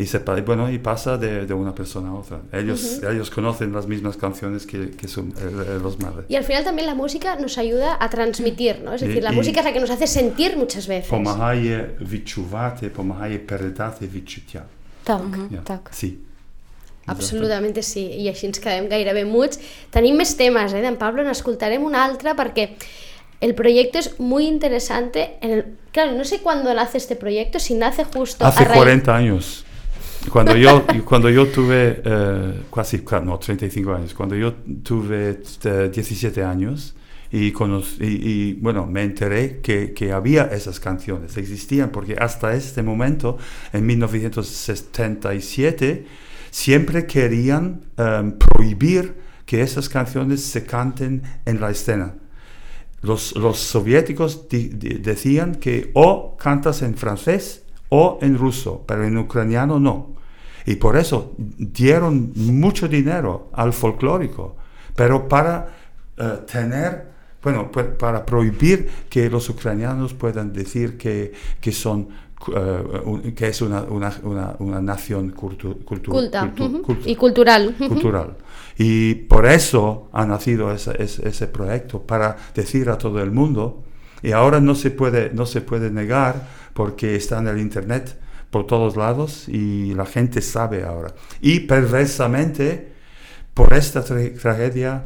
Y, 0.00 0.06
se, 0.06 0.20
pa- 0.20 0.40
bueno, 0.42 0.70
y 0.70 0.78
pasa 0.78 1.16
de, 1.18 1.44
de 1.44 1.54
una 1.54 1.74
persona 1.74 2.10
a 2.10 2.14
otra. 2.14 2.38
Ellos, 2.52 3.00
ellos 3.02 3.30
conocen 3.30 3.72
las 3.72 3.88
mismas 3.88 4.16
canciones 4.16 4.64
que, 4.64 4.90
que 4.90 5.08
son, 5.08 5.30
eh, 5.30 5.32
eh, 5.40 5.78
los 5.82 5.98
madres. 5.98 6.24
Y 6.28 6.36
al 6.36 6.44
final 6.44 6.62
también 6.62 6.86
la 6.86 6.94
música 6.94 7.34
nos 7.34 7.58
ayuda 7.58 7.96
a 7.98 8.08
transmitir, 8.08 8.80
¿no? 8.84 8.94
Es 8.94 9.02
Y- 9.02 9.08
decir, 9.08 9.22
la 9.24 9.32
y- 9.32 9.36
música 9.36 9.58
es 9.58 9.66
la 9.66 9.72
que 9.72 9.80
nos 9.80 9.90
hace 9.90 10.06
sentir 10.06 10.56
muchas 10.56 10.86
veces. 10.86 11.10
Помагає 11.10 11.90
відчувати, 12.00 12.88
помагає 12.88 13.38
передати 13.38 14.06
відчуття. 14.14 14.62
Так, 15.04 15.20
Ja. 15.50 15.60
так. 15.64 15.90
Sí. 15.92 16.12
Absolutament 17.06 17.76
sí, 17.82 18.02
i 18.22 18.28
així 18.28 18.46
ens 18.50 18.58
quedem 18.60 18.88
gairebé 18.90 19.24
muts. 19.24 19.58
Tenim 19.90 20.16
més 20.20 20.34
temes, 20.36 20.74
eh, 20.76 20.82
d'en 20.84 20.96
Pablo, 21.00 21.22
n'escoltarem 21.24 21.82
un 21.84 21.94
altre 21.94 22.34
perquè 22.36 22.68
el 23.40 23.54
proyecto 23.54 23.98
es 23.98 24.18
muy 24.20 24.44
interesante. 24.46 25.38
En 25.40 25.50
el... 25.52 25.64
Claro, 25.92 26.12
no 26.12 26.24
sé 26.24 26.40
cuándo 26.40 26.74
nace 26.74 26.98
este 26.98 27.16
proyecto, 27.16 27.58
si 27.58 27.74
nace 27.74 28.04
justo 28.04 28.44
Hace 28.44 28.62
a 28.64 28.68
raíz... 28.68 28.76
40 28.76 29.16
años. 29.16 29.61
Cuando 30.31 30.55
yo, 30.55 30.85
cuando 31.05 31.29
yo 31.29 31.47
tuve, 31.47 32.01
eh, 32.03 32.61
casi, 32.73 32.99
ca- 32.99 33.19
no, 33.19 33.37
35 33.37 33.93
años, 33.93 34.13
cuando 34.13 34.35
yo 34.35 34.53
tuve 34.83 35.41
eh, 35.63 35.91
17 35.93 36.43
años 36.43 36.95
y, 37.31 37.51
conoc- 37.51 37.99
y, 37.99 38.49
y, 38.49 38.53
bueno, 38.53 38.87
me 38.87 39.03
enteré 39.03 39.59
que, 39.61 39.93
que 39.93 40.11
había 40.11 40.43
esas 40.45 40.79
canciones, 40.79 41.37
existían, 41.37 41.89
porque 41.91 42.15
hasta 42.17 42.53
este 42.55 42.81
momento, 42.83 43.37
en 43.73 43.85
1977, 43.85 46.05
siempre 46.51 47.05
querían 47.05 47.81
eh, 47.97 48.33
prohibir 48.39 49.15
que 49.45 49.61
esas 49.61 49.89
canciones 49.89 50.41
se 50.41 50.65
canten 50.65 51.21
en 51.45 51.59
la 51.59 51.69
escena. 51.69 52.15
Los, 53.01 53.35
los 53.35 53.57
soviéticos 53.59 54.47
di- 54.47 54.69
di- 54.69 54.99
decían 54.99 55.55
que 55.55 55.91
o 55.93 56.37
cantas 56.37 56.81
en 56.81 56.95
francés 56.95 57.62
o 57.89 58.17
en 58.21 58.37
ruso, 58.37 58.83
pero 58.87 59.03
en 59.05 59.17
ucraniano 59.17 59.79
no. 59.79 60.13
Y 60.65 60.75
por 60.75 60.95
eso 60.97 61.33
dieron 61.37 62.31
mucho 62.35 62.87
dinero 62.87 63.49
al 63.53 63.73
folclórico, 63.73 64.55
pero 64.95 65.27
para 65.27 65.67
eh, 66.17 66.39
tener, 66.51 67.07
bueno, 67.41 67.69
para 67.71 68.25
prohibir 68.25 68.89
que 69.09 69.29
los 69.29 69.49
ucranianos 69.49 70.13
puedan 70.13 70.53
decir 70.53 70.97
que, 70.97 71.33
que 71.59 71.71
son 71.71 72.07
eh, 72.55 73.01
un- 73.05 73.21
que 73.33 73.47
es 73.47 73.61
una, 73.61 73.81
una, 73.83 74.13
una, 74.23 74.55
una 74.59 74.81
nación 74.81 75.33
cultu- 75.33 75.83
cultu- 75.85 76.09
Culta 76.11 76.51
cultu- 76.55 77.01
y 77.05 77.15
cultural. 77.15 77.75
cultural. 77.77 78.35
Y 78.77 79.15
por 79.15 79.45
eso 79.45 80.09
ha 80.13 80.25
nacido 80.25 80.71
ese, 80.71 81.01
ese, 81.01 81.27
ese 81.27 81.47
proyecto, 81.47 82.01
para 82.01 82.35
decir 82.55 82.89
a 82.89 82.97
todo 82.97 83.21
el 83.21 83.31
mundo, 83.31 83.83
y 84.21 84.31
ahora 84.31 84.59
no 84.61 84.75
se 84.75 84.91
puede, 84.91 85.31
no 85.33 85.45
se 85.45 85.61
puede 85.61 85.91
negar 85.91 86.47
porque 86.73 87.15
está 87.15 87.39
en 87.39 87.47
el 87.47 87.59
Internet 87.59 88.15
por 88.49 88.67
todos 88.67 88.95
lados 88.95 89.47
y 89.47 89.93
la 89.95 90.05
gente 90.05 90.41
sabe 90.41 90.83
ahora. 90.83 91.11
Y 91.41 91.61
perversamente, 91.61 92.87
por 93.53 93.73
esta 93.73 94.03
tra- 94.05 94.33
tragedia 94.41 95.03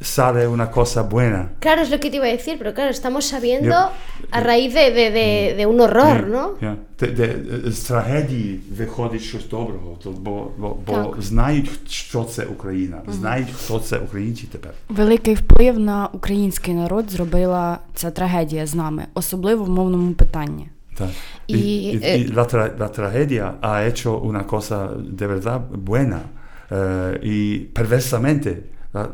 sale 0.00 0.46
una 0.46 0.70
cosa 0.70 1.02
buena. 1.02 1.52
Claro, 1.60 1.80
es 1.82 1.90
lo 1.90 1.98
que 1.98 2.10
te 2.10 2.16
iba 2.16 2.26
a 2.26 2.28
decir, 2.28 2.58
pero 2.58 2.74
claro, 2.74 2.90
estamos 2.90 3.24
sabiendo 3.24 3.70
Yo- 3.70 3.90
a 4.30 4.40
raíz 4.40 4.74
de, 4.74 4.90
de, 4.90 5.10
de, 5.10 5.54
de 5.56 5.66
un 5.66 5.80
horror, 5.80 6.26
Ні, 6.26 6.32
¿no? 6.32 6.76
де- 7.00 7.36
З 7.66 7.78
трагедії 7.80 8.60
виходить 8.78 9.22
щось 9.22 9.48
доброго, 9.48 9.98
то- 10.02 10.10
бо, 10.10 10.50
бо, 10.58 10.76
бо 10.86 11.14
знають, 11.18 11.70
що 11.90 12.24
це 12.24 12.44
Україна, 12.44 13.02
знають, 13.08 13.48
хто 13.56 13.78
це 13.78 13.98
українці 13.98 14.46
тепер. 14.52 14.72
Великий 14.88 15.34
вплив 15.34 15.78
на 15.78 16.08
український 16.12 16.74
народ 16.74 17.10
зробила 17.10 17.78
ця 17.94 18.10
трагедія 18.10 18.66
з 18.66 18.74
нами, 18.74 19.06
особливо 19.14 19.64
в 19.64 19.68
мовному 19.68 20.12
питанні. 20.12 20.68
Так. 20.97 21.09
Y, 21.47 21.55
Y, 21.55 21.57
y- 21.57 21.99
eh, 22.03 22.17
y 22.17 22.23
la, 22.27 22.45
tra- 22.47 22.77
la 22.77 22.89
tragedia 22.89 23.55
ha 23.61 23.85
hecho 23.85 24.17
una 24.19 24.43
cosa 24.45 24.89
de 24.97 25.27
verdad 25.27 25.61
buena 25.89 26.21
eh, 26.69 27.19
y 27.23 27.59
perversamente 27.59 28.63
la- 28.93 29.09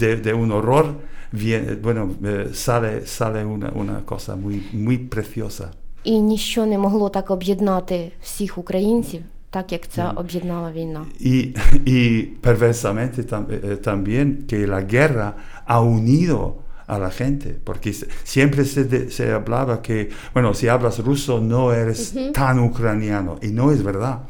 de, 0.00 0.16
de 0.16 0.32
un 0.34 0.50
horror 0.52 0.86
viene, 1.32 1.74
bueno, 1.76 2.02
eh, 2.24 2.50
sale, 2.52 3.06
sale 3.06 3.44
una, 3.44 3.70
una 3.74 4.04
cosa 4.04 4.36
muy, 4.36 4.62
muy 4.72 4.98
preciosa. 4.98 5.70
І 6.04 6.20
ніщо 6.20 6.66
не 6.66 6.78
могло 6.78 7.08
так 7.08 7.30
об'єднати 7.30 8.12
всіх 8.22 8.58
українців, 8.58 9.22
так 9.50 9.72
як 9.72 9.88
це 9.88 10.10
об'єднала 10.16 10.72
війна. 10.72 11.04
Y, 11.20 11.54
y 11.86 12.26
perversamente 12.42 13.22
tam- 13.22 13.46
eh, 13.50 13.76
también 13.76 14.26
que 14.48 14.66
la 14.66 14.80
guerra 14.82 15.28
ha 15.66 15.80
unido 15.80 16.54
a 16.87 16.97
la 16.97 17.11
gente, 17.11 17.59
porque 17.63 17.93
siempre 18.23 18.63
se, 18.65 18.85
de- 18.85 19.11
se 19.11 19.31
hablaba 19.31 19.81
que, 19.81 20.09
bueno, 20.33 20.53
si 20.53 20.67
hablas 20.69 20.99
ruso 20.99 21.39
no 21.41 21.73
eres 21.73 22.13
tan 22.33 22.59
ucraniano, 22.59 23.37
y 23.41 23.47
no 23.49 23.71
es 23.71 23.83
verdad, 23.83 24.21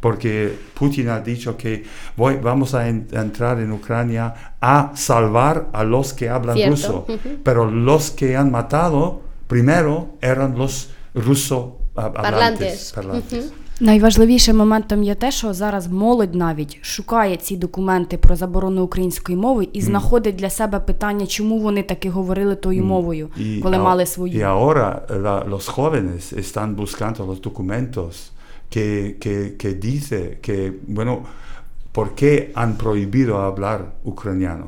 porque 0.00 0.52
Putin 0.74 1.08
ha 1.10 1.20
dicho 1.20 1.56
que 1.56 1.84
voy, 2.16 2.36
vamos 2.36 2.74
a, 2.74 2.88
en- 2.88 3.06
a 3.14 3.20
entrar 3.20 3.60
en 3.60 3.70
Ucrania 3.70 4.54
a 4.60 4.92
salvar 4.94 5.68
a 5.72 5.84
los 5.84 6.12
que 6.12 6.28
hablan 6.28 6.56
Cierto. 6.56 6.70
ruso, 6.74 7.06
pero 7.44 7.70
los 7.70 8.10
que 8.10 8.36
han 8.36 8.50
matado 8.50 9.22
primero 9.46 10.16
eran 10.20 10.56
los 10.58 10.90
ruso 11.14 11.78
ah, 11.96 12.12
Parlantes. 12.12 12.92
hablantes, 12.92 12.92
parlantes. 12.94 13.52
Найважливішим 13.80 14.56
моментом 14.56 15.02
є 15.02 15.14
те, 15.14 15.30
що 15.30 15.52
зараз 15.54 15.86
молодь 15.88 16.34
навіть 16.34 16.78
шукає 16.82 17.36
ці 17.36 17.56
документи 17.56 18.16
про 18.18 18.36
заборону 18.36 18.82
української 18.82 19.38
мови 19.38 19.68
і 19.72 19.80
знаходить 19.80 20.36
для 20.36 20.50
себе 20.50 20.80
питання, 20.80 21.26
чому 21.26 21.58
вони 21.58 21.82
таки 21.82 22.10
говорили 22.10 22.54
тою 22.54 22.84
мовою, 22.84 23.28
коли 23.62 23.76
a- 23.76 23.82
мали 23.82 24.06
свою. 24.06 24.38
ahora 24.46 25.00
la- 25.08 25.44
los 25.48 25.68
jóvenes 25.68 26.32
están 26.32 26.74
buscando 26.76 27.26
los 27.26 27.40
documentos 27.40 28.32
que, 28.74 29.16
que, 29.22 29.34
que 29.60 29.70
dice 29.74 30.38
que, 30.42 30.72
bueno, 30.88 31.22
¿por 31.92 32.14
qué 32.14 32.50
han 32.54 32.74
prohibido 32.74 33.32
hablar 33.38 33.80
ucraniano? 34.04 34.66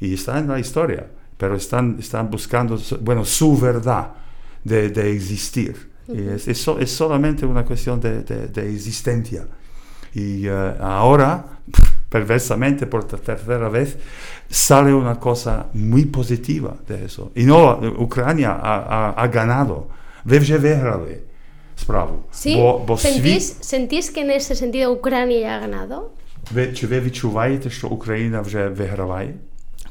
Y 0.00 0.14
está 0.14 0.38
en 0.38 0.48
la 0.48 0.58
historia, 0.58 1.02
pero 1.36 1.54
están, 1.56 1.96
están 1.98 2.30
buscando, 2.30 2.72
bueno, 3.08 3.24
su 3.24 3.56
verdad 3.56 4.06
de, 4.64 4.88
de 4.88 5.12
existir. 5.16 5.74
Es, 6.08 6.48
es, 6.48 6.68
es, 6.68 6.90
solamente 6.90 7.46
una 7.46 7.64
cuestión 7.64 8.00
de, 8.00 8.22
de, 8.22 8.48
de 8.48 8.74
existencia. 8.74 9.46
Y 10.14 10.48
uh, 10.48 10.74
ahora, 10.80 11.44
perversamente, 12.08 12.86
por 12.86 13.04
tercera 13.04 13.68
vez, 13.68 13.96
sale 14.48 14.92
una 14.92 15.18
cosa 15.18 15.66
muy 15.74 16.06
positiva 16.06 16.76
de 16.86 17.06
eso. 17.06 17.32
I 17.34 17.44
no, 17.44 17.78
Ucrania 17.98 18.52
ha, 18.52 18.76
ha, 18.76 19.10
ha 19.10 19.26
ganado. 19.28 19.88
Vevže 20.24 20.58
verali. 20.58 21.32
Spravu. 21.76 22.26
Sí, 22.30 22.54
bo, 22.54 22.78
bo 22.86 22.96
sentís, 22.96 23.56
svi... 23.58 23.64
sentís 23.64 24.10
que 24.10 24.20
en 24.20 24.30
ese 24.30 24.54
sentido 24.54 24.92
Ucrania 24.92 25.40
ya 25.40 25.56
ha 25.56 25.60
ganado? 25.60 26.12
Ve, 26.50 26.74
če 26.74 26.86
što 27.70 27.88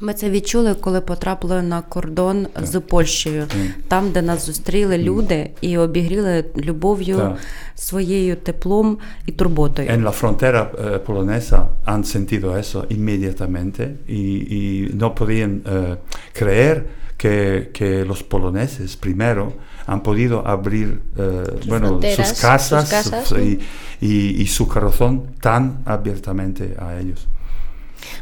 Ми 0.04 0.14
це 0.14 0.30
відчули, 0.30 0.74
коли 0.74 1.00
потрапили 1.00 1.62
на 1.62 1.82
кордон 1.82 2.46
так. 2.52 2.66
з 2.66 2.80
Польщею, 2.80 3.44
там, 3.88 4.10
де 4.10 4.22
нас 4.22 4.46
зустріли 4.46 4.98
люди 4.98 5.50
і 5.60 5.78
обігріли 5.78 6.44
любов'ю, 6.56 7.16
Так. 7.16 7.36
своєю 7.74 8.36
теплом 8.36 8.98
і 9.26 9.32
турботою. 9.32 9.88
En 9.88 10.04
la 10.04 10.10
frontera 10.22 10.70
eh, 10.74 10.98
polonesa 10.98 11.66
han 11.84 12.04
sentido 12.04 12.56
eso 12.56 12.84
inmediatamente 12.90 13.82
y, 14.08 14.22
y 14.58 14.90
no 15.02 15.14
podían 15.14 15.52
eh, 15.66 15.96
creer 16.38 16.76
que, 17.22 17.70
que 17.78 18.04
los 18.04 18.20
poloneses 18.32 18.96
primero 18.96 19.52
han 19.86 20.00
podido 20.02 20.36
abrir 20.46 20.88
eh, 21.18 21.68
bueno, 21.68 22.00
sus 22.16 22.32
casas, 22.40 22.82
sus 22.82 22.90
casas, 22.90 23.28
sus- 23.28 23.38
y, 23.38 23.58
y- 24.00 24.34
y 24.42 24.46
su 24.46 24.64
corazón 24.74 25.12
tan 25.40 25.62
abiertamente 25.84 26.62
a 26.86 26.88
ellos. 27.00 27.20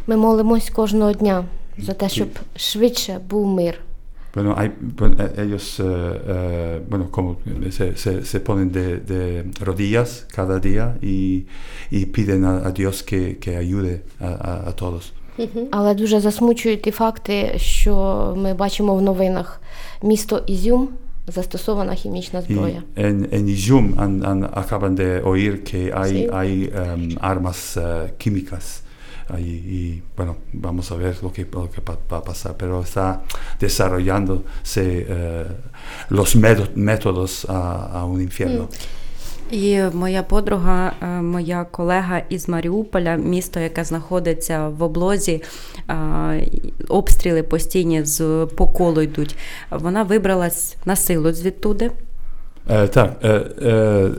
Ми 0.06 0.16
молимось 0.16 0.70
кожного 0.70 1.12
дня 1.12 1.44
за 1.82 1.92
те, 1.94 2.08
щоб 2.08 2.28
швидше 2.56 3.20
був 3.30 3.46
мир. 3.46 3.74
Bueno, 4.34 4.54
hay, 4.60 4.70
bueno, 4.98 5.14
eh, 5.24 5.42
ellos, 5.44 5.80
eh, 5.80 5.84
eh, 6.34 6.80
bueno, 6.90 7.04
como 7.10 7.36
se, 7.76 7.96
se- 7.96 8.22
se 8.24 8.38
ponen 8.40 8.68
de, 8.70 8.86
de 9.12 9.44
rodillas 9.68 10.10
cada 10.36 10.56
día 10.60 10.94
y, 11.02 11.16
y 11.90 12.06
piden 12.14 12.44
a, 12.44 12.52
a 12.68 12.70
Dios 12.70 13.02
que, 13.02 13.20
que 13.42 13.56
ayude 13.64 13.92
a, 14.20 14.28
a- 14.50 14.62
a 14.70 14.72
todos. 14.82 15.04
Але 15.70 15.94
дуже 15.94 16.20
засмучують 16.20 16.82
ті 16.82 16.90
факти, 16.90 17.52
що 17.56 17.94
ми 18.36 18.54
бачимо 18.54 18.94
в 18.96 19.02
новинах. 19.02 19.60
Місто 20.02 20.42
Ізюм 20.46 20.88
застосована 21.26 21.94
хімічна 21.94 22.40
Y 22.40 22.42
зброя. 22.52 22.82
en, 22.96 23.28
en 23.32 23.48
Izum 23.48 23.94
han- 23.96 24.22
han- 24.22 24.48
acaban 24.54 24.94
de 24.94 25.20
oír 25.24 25.64
que 25.64 25.92
hay, 25.94 26.12
Sí. 26.12 26.28
hay 26.32 26.70
em, 26.82 27.16
armas 27.20 27.76
eh, 27.76 27.82
químicas. 28.18 28.82
ahí, 29.29 29.53
y 29.79 30.03
bueno, 30.17 30.37
vamos 30.53 30.91
a 30.91 30.95
ver 30.95 31.13
lo 31.23 31.31
que, 31.31 31.43
lo 31.51 31.69
que 31.73 31.81
va, 31.81 31.97
va 32.11 32.17
a 32.17 32.23
pasar, 32.23 32.53
pero 32.57 32.81
está 32.81 33.21
desarrollándose 33.59 35.05
eh, 35.09 35.45
los 36.09 36.35
médo- 36.35 36.69
métodos 36.75 37.45
a, 37.49 37.59
a 37.99 38.05
un 38.05 38.21
infierno. 38.21 38.67
І 39.51 39.81
моя 39.93 40.23
подруга, 40.23 40.91
е, 41.01 41.05
моя 41.21 41.65
колега 41.71 42.21
із 42.29 42.49
Маріуполя, 42.49 43.15
місто, 43.15 43.59
яке 43.59 43.83
знаходиться 43.83 44.67
в 44.67 44.83
облозі, 44.83 45.43
е, 45.89 45.93
і 46.51 46.73
обстріли 46.87 47.43
постійні 47.43 48.03
з 48.03 48.47
по 48.57 48.67
колу 48.67 49.01
йдуть. 49.01 49.37
Вона 49.71 50.03
вибралась 50.03 50.75
на 50.85 50.95
силу 50.95 51.33
звідтуди. 51.33 51.91
Eh, 52.69 52.87
так, 52.87 53.09
eh, 53.21 53.41
eh, 53.61 54.09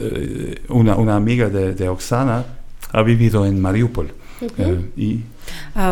una, 0.69 0.95
una 0.97 1.17
amiga 1.17 1.49
de, 1.49 1.75
de 1.75 1.89
Oksana 1.89 2.45
ha 2.93 3.03
vivido 3.03 3.45
en 3.45 3.61
Mariupol. 3.61 4.07
eh, 4.42 4.92
y, 4.96 5.12
Е, 5.14 5.24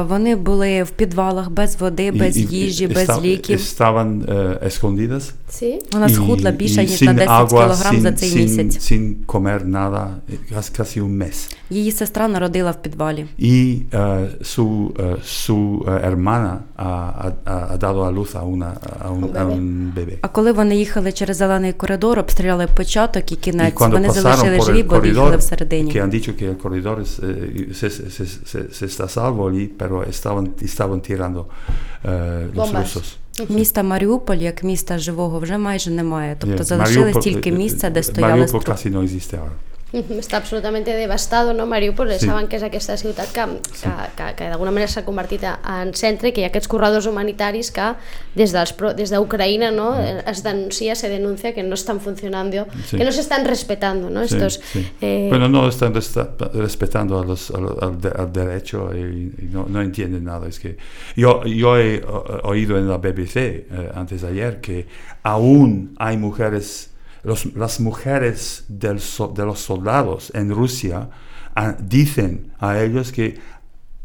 Вони 0.07 0.35
були 0.35 0.83
в 0.83 0.89
підвалах 0.89 1.49
без 1.51 1.75
води, 1.81 2.11
без 2.11 2.37
їжі, 2.37 2.87
без 2.87 3.21
ліків. 3.23 3.59
estaban 3.59 4.25
eh, 4.25 4.63
escondidas 4.67 5.31
Sí? 5.61 5.79
Вона 5.91 6.09
схудла 6.09 6.51
більше 6.51 6.81
ніж 6.81 7.01
на 7.01 7.13
10 7.13 7.29
agua, 7.29 7.47
кілограм 7.49 8.01
за 8.01 8.11
цей 8.11 8.29
sin, 8.29 8.41
місяць. 8.43 8.91
sin 8.91 9.13
comer 9.25 9.65
nada, 9.65 10.07
casi, 10.77 11.01
un 11.01 11.17
mes. 11.23 11.55
Її 11.69 11.91
сестра 11.91 12.27
народила 12.27 12.71
в 12.71 12.81
підвалі. 12.81 13.25
Y 13.39 13.81
eh, 13.91 14.27
su, 14.41 14.65
su 15.23 15.83
hermana 16.03 16.59
ha, 16.77 17.77
dado 17.79 18.03
a 18.05 18.11
luz 18.11 18.35
a, 18.35 18.43
una, 18.43 18.71
a, 19.05 19.11
un, 19.11 19.23
a 19.37 19.45
un 19.45 19.93
bebé. 19.95 20.13
А 20.21 20.27
коли 20.27 20.51
вони 20.51 20.75
їхали 20.77 21.11
через 21.11 21.37
зелений 21.37 21.73
коридор, 21.73 22.19
обстріляли 22.19 22.67
початок 22.77 23.31
і 23.31 23.35
кінець, 23.35 23.73
вони 23.79 24.09
залишили 24.09 24.61
живі, 24.61 24.83
бо 24.83 25.05
їхали 25.05 25.37
всередині. 25.37 25.91
que 25.91 26.01
han 26.01 26.09
dicho 26.09 26.31
que 26.41 26.45
el 26.49 26.57
corredor 26.63 26.99
eh, 26.99 27.73
se, 27.73 27.89
se, 27.89 28.09
se- 28.09 28.45
se- 28.51 28.69
se 28.77 28.85
está 28.85 29.07
salvo 29.07 29.48
lì, 29.49 29.67
però 29.67 30.03
stavano, 30.11 30.53
stavano 30.65 31.01
tirando 31.01 31.47
eh, 32.03 32.49
los. 32.53 33.19
Міста 33.49 33.83
Маріуполь 33.83 34.37
як 34.37 34.63
міста 34.63 34.97
живого 34.97 35.39
вже 35.39 35.57
майже 35.57 35.91
немає. 35.91 36.35
Тобто 36.39 36.63
залишилось 36.63 37.23
тільки 37.23 37.49
е, 37.49 37.53
місце, 37.53 37.89
де 37.89 37.99
е, 37.99 38.03
стояли 38.03 38.31
Маріуполь 38.31 38.75
структури. 38.75 39.49
Està 39.91 40.37
absolutamente 40.37 40.93
devastado, 40.93 41.51
no? 41.53 41.65
Mariupol, 41.65 42.11
Sí. 42.13 42.27
saben 42.27 42.47
que 42.47 42.57
és 42.57 42.63
aquesta 42.63 42.95
ciutat 42.95 43.31
que, 43.33 43.41
que, 43.81 43.89
que, 44.15 44.27
que 44.37 44.49
d'alguna 44.51 44.69
manera 44.69 44.87
s'ha 44.91 45.01
convertit 45.03 45.41
en 45.49 45.93
centre 45.97 46.29
i 46.29 46.31
que 46.31 46.41
hi 46.41 46.43
ha 46.45 46.51
aquests 46.51 46.67
corredors 46.69 47.07
humanitaris 47.09 47.71
que 47.73 47.95
des 48.35 48.53
d'Ucraïna 48.53 49.71
no? 49.73 49.93
Mm. 49.97 50.29
es 50.29 50.43
denuncia, 50.43 50.93
se 50.95 51.09
denuncia 51.09 51.53
que 51.55 51.63
no 51.63 51.73
estan 51.73 51.99
funcionando, 51.99 52.67
Sí. 52.85 52.97
que 52.97 53.03
no 53.03 53.11
se 53.11 53.21
están 53.21 53.45
respetando, 53.45 54.09
¿no? 54.11 54.27
Sí, 54.27 54.35
Estos, 54.35 54.61
sí. 54.71 54.85
eh, 55.01 55.25
Bueno, 55.29 55.49
no 55.49 55.67
están 55.67 55.93
respetando 55.93 57.19
a 57.19 57.25
los- 57.25 57.49
al, 57.49 57.65
al 57.81 57.99
de- 58.01 58.09
al 58.15 58.31
derecho 58.31 58.91
y, 58.93 58.99
y 59.41 59.49
no, 59.51 59.65
no 59.67 59.81
entienden 59.81 60.23
nada. 60.23 60.47
Es 60.47 60.59
que 60.59 60.77
yo, 61.15 61.43
yo 61.45 61.77
he 61.79 62.03
oído 62.43 62.77
en 62.77 62.87
la 62.87 62.97
BBC 62.97 63.37
eh, 63.71 63.91
antes 63.95 64.21
de 64.21 64.27
ayer 64.27 64.61
que 64.61 64.85
aún 65.23 65.95
hay 65.97 66.17
mujeres, 66.17 66.88
los- 67.22 67.46
las 67.54 67.80
mujeres 67.80 68.64
del 68.68 68.98
so- 69.00 69.28
de 69.38 69.44
los 69.44 69.60
soldados 69.60 70.30
en 70.34 70.50
Rusia 70.50 71.08
ah, 71.56 71.74
dicen 71.78 72.52
a 72.58 72.78
ellos 72.80 73.12
que 73.12 73.26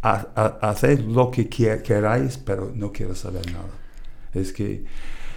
ha- 0.02 0.26
ha- 0.36 0.58
haced 0.70 1.00
lo 1.02 1.30
que 1.32 1.50
quie- 1.50 1.82
queráis, 1.82 2.38
pero 2.38 2.72
no 2.74 2.92
quiero 2.92 3.14
saber 3.16 3.46
nada. 3.52 3.74
Es 4.34 4.54
que 4.54 4.86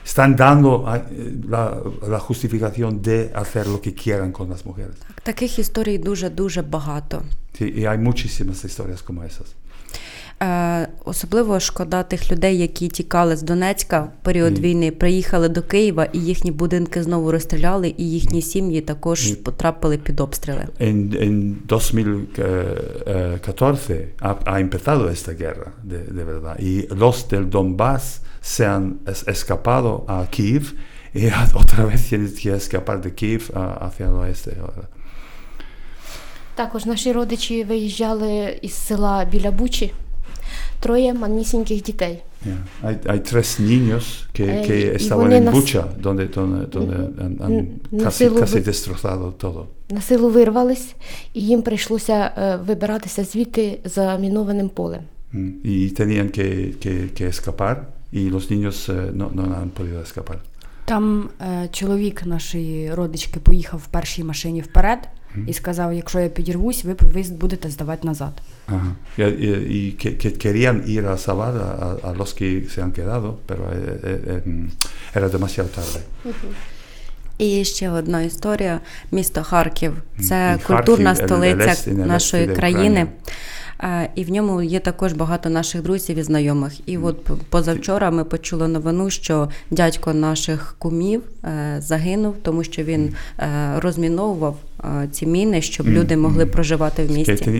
están 0.04 0.36
dando 0.36 0.84
ah, 0.86 0.98
eh, 0.98 1.36
la, 1.48 1.80
la 2.08 2.18
justificación 2.20 3.00
de 3.02 3.30
hacer 3.34 3.66
lo 3.66 3.80
que 3.80 3.92
quieran 3.94 4.30
con 4.32 4.48
las 4.50 4.64
mujeres. 4.66 4.96
Таких 5.24 5.58
історій 5.58 5.98
дуже-дуже 5.98 6.62
багато. 6.62 7.22
Sí, 7.58 7.64
y 7.80 7.84
hay 7.86 7.98
muchísimas 7.98 8.64
historias 8.64 9.02
como 9.02 9.22
esas. 9.24 9.48
Е, 10.43 10.87
особливо 11.05 11.59
шкода 11.59 12.03
тих 12.03 12.31
людей, 12.31 12.57
які 12.57 12.87
тікали 12.87 13.35
з 13.35 13.41
Донецька 13.41 14.01
в 14.01 14.09
період 14.21 14.53
Мгм. 14.53 14.61
війни, 14.61 14.91
приїхали 14.91 15.49
до 15.49 15.61
Києва, 15.61 16.05
і 16.13 16.19
їхні 16.19 16.51
будинки 16.51 17.03
знову 17.03 17.31
розстріляли, 17.31 17.93
і 17.97 18.09
їхні 18.11 18.41
сім'ї 18.41 18.81
також 18.81 19.27
Мгм. 19.31 19.35
потрапили 19.43 19.97
під 19.97 20.19
обстріли. 20.19 20.67
En, 20.79 21.13
en 21.21 21.53
2014 21.67 24.07
ha, 24.21 24.35
ha 24.45 24.59
empezado 24.59 25.09
esta 25.09 25.33
guerra, 25.33 25.71
de, 25.83 25.97
de 26.17 26.23
verdad, 26.23 26.55
y 26.59 26.87
los 27.03 27.27
del 27.29 27.49
Donbass 27.49 28.21
se 28.41 28.65
han 28.65 28.83
es- 29.05 29.27
escapado 29.27 30.05
a 30.07 30.25
Kiev 30.35 30.63
y 31.15 31.23
otra 31.63 31.85
vez 31.85 32.01
tienen 32.09 32.33
que 32.41 32.49
escapar 32.61 33.01
de 33.01 33.11
Kiev 33.19 33.43
hacia 33.85 34.05
el 34.07 34.15
oeste. 34.23 34.51
Також 36.55 36.85
наші 36.85 37.11
родичі 37.11 37.63
виїжджали 37.63 38.59
із 38.61 38.73
села 38.73 39.25
біля 39.31 39.51
Бучі. 39.51 39.93
Троє 40.79 41.13
манісіньких 41.13 41.83
дітей. 41.83 42.23
Yeah. 42.47 42.57
Hay, 42.87 42.95
hay 43.11 43.19
tres 43.31 43.59
niños 43.59 44.03
que, 44.35 44.45
Eh, 44.45 44.67
que 44.67 44.95
estaban 44.95 45.31
en 45.33 45.43
нас- 45.45 45.55
Bucha, 45.55 45.83
donde, 45.99 46.25
donde, 46.27 46.65
donde 46.67 46.95
han, 47.23 47.33
han 47.45 47.67
casi, 48.03 48.29
casi 48.29 48.59
destrozado 48.59 49.31
todo. 49.43 49.65
На 49.89 50.01
силу 50.01 50.29
вирвались, 50.29 50.95
і 51.33 51.41
їм 51.41 51.61
прийшлося 51.61 52.31
е, 52.37 52.55
вибиратися 52.67 53.23
звідти 53.23 53.79
замінованим 53.85 54.69
полем. 54.69 55.01
Mm. 55.33 55.99
Tenían 55.99 56.27
que, 56.37 56.47
que- 56.85 57.09
que 57.17 57.25
escapar 57.27 57.75
y 58.13 58.29
los 58.35 58.43
niños 58.51 58.75
eh, 58.89 59.11
no, 59.19 59.25
no 59.37 59.41
han 59.61 59.69
podido 59.69 59.99
escapar. 60.01 60.37
Там 60.85 61.29
е, 61.41 61.67
чоловік 61.71 62.25
нашої 62.25 62.93
родички 62.93 63.39
поїхав 63.39 63.79
в 63.79 63.87
першій 63.87 64.23
машині 64.23 64.61
вперед 64.61 64.99
і 65.47 65.53
сказав: 65.53 65.93
якщо 65.93 66.19
я 66.19 66.29
підірвусь, 66.29 66.83
ви, 66.85 66.95
будете 67.31 67.69
здавати 67.69 68.07
назад. 68.07 68.33
Ajá. 68.67 68.91
Y, 69.17 69.23
y- 69.23 69.65
y 69.77 69.91
que, 70.01 70.09
que 70.21 70.29
querían 70.31 70.83
ir 70.87 71.05
a 71.07 71.17
salvar 71.17 71.53
a, 71.57 71.69
a- 71.85 72.09
a 72.09 72.13
los 72.13 72.33
que 72.39 72.47
se 72.73 72.81
han 72.81 72.91
quedado, 72.91 73.27
pero 73.47 73.61
era 75.15 75.29
demasiado 75.29 75.69
tarde. 75.69 75.99
І 77.37 77.63
ще 77.65 77.89
одна 77.89 78.21
історія: 78.21 78.79
місто 79.11 79.43
Харків. 79.43 79.93
Це 80.27 80.59
культурна 80.67 81.15
столиця 81.15 81.63
Елест, 81.63 81.87
Елест, 81.87 82.07
нашої 82.07 82.47
країни. 82.47 83.07
Е, 83.83 84.09
І 84.15 84.23
в 84.23 84.31
ньому 84.31 84.61
є 84.61 84.79
також 84.79 85.13
багато 85.13 85.49
наших 85.49 85.81
друзів 85.81 86.17
і 86.17 86.23
знайомих. 86.23 86.89
І 86.89 86.97
от 86.97 87.29
позавчора 87.49 88.11
ми 88.11 88.23
почули 88.23 88.67
новину, 88.67 89.09
що 89.09 89.49
дядько 89.71 90.13
наших 90.13 90.75
кумів 90.77 91.21
е, 91.43 91.75
загинув, 91.79 92.35
тому 92.41 92.63
що 92.63 92.83
він 92.83 93.13
е, 93.39 93.79
розміновував 93.79 94.57
ці 95.11 95.25
міни, 95.25 95.61
щоб 95.61 95.87
люди 95.87 96.17
могли 96.17 96.45
проживати 96.45 97.05
в 97.05 97.11
місті. 97.11 97.53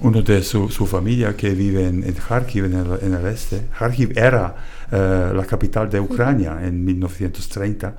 uno 0.00 0.22
de 0.22 0.42
su, 0.42 0.68
su 0.68 0.86
familia 0.86 1.34
que 1.34 1.50
vive 1.50 1.88
en, 1.88 2.04
en 2.04 2.14
Kharkiv, 2.14 2.64
en 2.64 2.74
el, 2.74 2.98
en 3.02 3.14
el 3.14 3.26
este. 3.26 3.56
Kharkiv 3.78 4.16
era 4.16 4.54
eh, 4.92 5.32
la 5.34 5.44
capital 5.44 5.90
de 5.90 6.00
Ucrania 6.00 6.60
en 6.62 6.84
1930, 6.84 7.94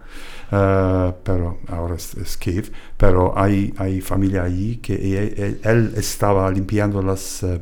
eh, 0.51 1.13
pero 1.23 1.59
ahora 1.67 1.95
es, 1.95 2.13
es 2.15 2.37
Kiev. 2.37 2.71
Pero 2.97 3.37
hay, 3.37 3.73
hay 3.77 4.01
familia 4.01 4.43
allí 4.43 4.77
que 4.77 4.93
e- 4.95 5.33
e- 5.45 5.59
él, 5.63 5.93
estaba 5.97 6.49
limpiando 6.51 7.01
las, 7.01 7.43
eh, 7.43 7.61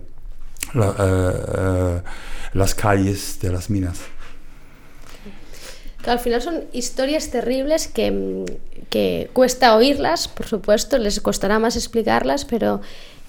la- 0.74 0.96
eh, 1.00 2.02
las 2.54 2.76
calles 2.76 3.40
de 3.42 3.52
las 3.52 3.70
minas. 3.70 4.00
Al 6.06 6.20
final 6.20 6.42
son 6.42 6.64
historias 6.72 7.30
terribles 7.32 7.88
que, 7.88 8.46
que 8.90 9.30
cuesta 9.34 9.76
oírlas, 9.76 10.28
por 10.30 10.46
supuesto, 10.46 10.98
les 10.98 11.20
costará 11.20 11.60
más 11.60 11.76
explicarlas, 11.76 12.46
pero 12.46 12.80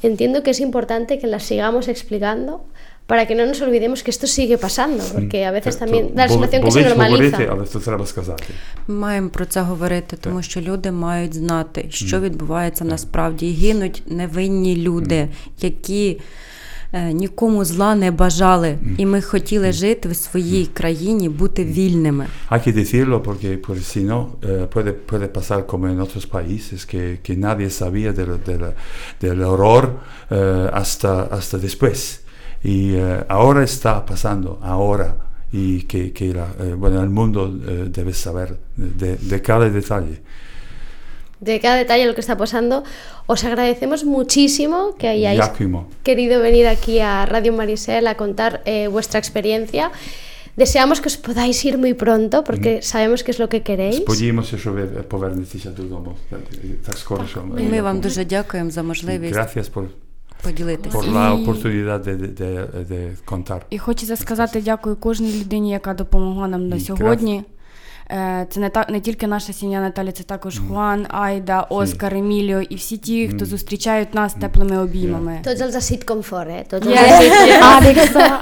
entiendo 0.03 0.43
que 0.45 0.51
es 0.51 0.61
importante 0.61 1.19
que 1.19 1.27
las 1.27 1.43
sigamos 1.43 1.89
explicando 1.89 2.65
para 3.09 3.25
que 3.27 3.35
no 3.35 3.47
nos 3.47 3.59
olvidemos 3.63 4.03
que 4.03 4.11
esto 4.11 4.27
sigue 4.27 4.59
pasando, 4.59 5.03
porque 5.15 5.47
a 5.47 5.51
veces 5.51 5.79
también 5.79 6.15
da 6.15 6.27
la 6.27 6.29
sensación 6.29 6.63
que 6.63 6.71
se 6.71 6.83
болить 6.83 6.99
говорити, 6.99 7.31
normaliza. 7.31 7.53
але 7.53 7.65
це 7.67 7.79
треба 7.79 8.07
сказати. 8.07 8.45
Маємо 8.89 9.29
про 9.29 9.45
це 9.45 9.61
говорити, 9.61 10.17
тому 10.21 10.43
що 10.43 10.61
люди 10.61 10.93
мають 10.93 11.35
знати, 11.35 11.87
що 11.91 12.21
відбувається 12.21 12.85
насправді. 12.85 13.53
Гинуть 13.53 14.03
невинні 14.07 14.77
люди, 14.77 15.29
які 15.61 16.21
е, 16.93 17.13
нікому 17.13 17.65
зла 17.65 17.95
не 17.95 18.11
бажали. 18.11 18.79
І 18.99 19.07
ми 19.07 19.23
хотіли 19.23 19.73
жити 19.73 20.09
в 20.09 20.17
своїй 20.17 20.67
країні, 20.67 21.29
бути 21.29 21.65
вільними. 21.65 22.27
Hay 22.51 22.61
que 22.69 22.73
decirlo 22.73 23.23
porque 23.23 23.57
pues, 23.57 23.79
si 23.97 24.03
no 24.05 24.19
eh, 24.43 24.67
puede, 24.75 24.93
puede 24.93 25.29
pasar 25.29 25.67
como 25.67 25.87
en 25.89 26.01
otros 26.01 26.27
países 26.27 26.85
que, 26.85 27.03
que 27.27 27.35
nadie 27.37 27.71
sabía 27.71 28.13
del, 28.13 28.33
del, 28.49 28.65
del 29.23 29.41
horror 29.43 29.85
eh, 30.31 30.71
hasta, 30.81 31.13
hasta 31.39 31.57
después. 31.59 32.28
Y 32.64 32.96
eh, 32.96 33.24
ahora 33.28 33.64
está 33.64 34.06
pasando, 34.06 34.60
ahora. 34.62 35.16
Y 35.52 35.84
que, 35.84 36.12
que 36.14 36.34
la- 36.34 36.54
eh, 36.60 36.74
bueno, 36.76 37.02
el 37.04 37.10
mundo 37.10 37.40
eh, 37.68 37.86
debe 37.90 38.14
saber 38.14 38.58
de, 38.76 39.18
de 39.18 39.42
cada 39.42 39.70
detalle. 39.70 40.22
De 41.40 41.60
cada 41.60 41.76
detalle 41.76 42.06
lo 42.06 42.16
que 42.16 42.22
está 42.22 42.38
pasando, 42.38 42.84
os 43.28 43.44
agradecemos 43.44 44.06
muchísimo 44.06 44.96
que 44.98 45.08
hayáis 45.10 45.40
Giacomo. 45.40 45.90
querido 46.04 46.40
venir 46.42 46.68
aquí 46.68 47.00
a 47.00 47.26
Radio 47.26 47.52
Marisel 47.54 48.08
a 48.08 48.16
contar 48.16 48.62
eh, 48.66 48.88
vuestra 48.88 49.20
experiencia. 49.20 49.92
Deseamos 50.56 51.02
que 51.02 51.10
os 51.10 51.18
podáis 51.18 51.58
ir 51.66 51.78
muy 51.78 51.94
pronto 51.96 52.44
porque 52.44 52.82
sabemos 52.82 53.24
que 53.24 53.32
es 53.32 53.40
lo 53.40 53.50
que 53.50 53.62
queréis. 53.62 53.98
Сподіємося, 54.06 54.58
що 54.58 54.72
ви 54.72 54.84
повернетеся 54.86 55.70
додому 55.70 56.16
так, 56.30 56.40
так 56.86 56.98
скоро. 56.98 57.28
що 57.28 57.40
І 57.60 57.64
ми 57.64 57.82
вам 57.82 58.00
дуже 58.00 58.26
дякуємо 58.26 58.70
за 58.72 58.84
можливість 58.84 59.36
Gracias 59.36 59.70
por, 59.70 59.84
поділитися. 60.43 60.99
por 60.99 61.07
la 61.07 61.33
oportunidad 61.35 62.01
de, 62.07 62.17
de, 62.17 62.67
de, 62.91 63.17
contar. 63.27 63.61
І 63.71 63.79
хочеться 63.79 64.17
сказати 64.17 64.63
дякую 64.65 64.97
кожній 64.97 65.41
людині, 65.41 65.71
яка 65.71 65.95
допомогла 65.95 66.49
нам 66.49 66.69
на 66.69 66.81
сьогодні. 66.81 67.45
Е, 68.11 68.47
Це 68.51 68.61
не 68.61 68.71
так 68.71 68.91
не 68.91 69.01
тільки 69.01 69.27
наша 69.27 69.53
сім'я 69.53 69.81
Наталя, 69.81 70.13
це 70.13 70.23
також 70.25 70.59
Хуан, 70.59 71.07
Айда, 71.09 71.61
Оскар, 71.61 72.15
Еміліо 72.15 72.61
і 72.61 72.75
всі 72.75 72.97
ті, 72.97 73.29
хто 73.29 73.45
зустрічають 73.45 74.15
нас 74.15 74.35
теплими 74.35 74.79
обіймами. 74.79 75.41
Tots 75.45 75.61
els 75.61 75.77
Sitcom4, 75.91 76.49
eh? 76.49 76.65
Tots 76.71 76.87
els. 76.87 76.97
Àlexa, 77.77 78.41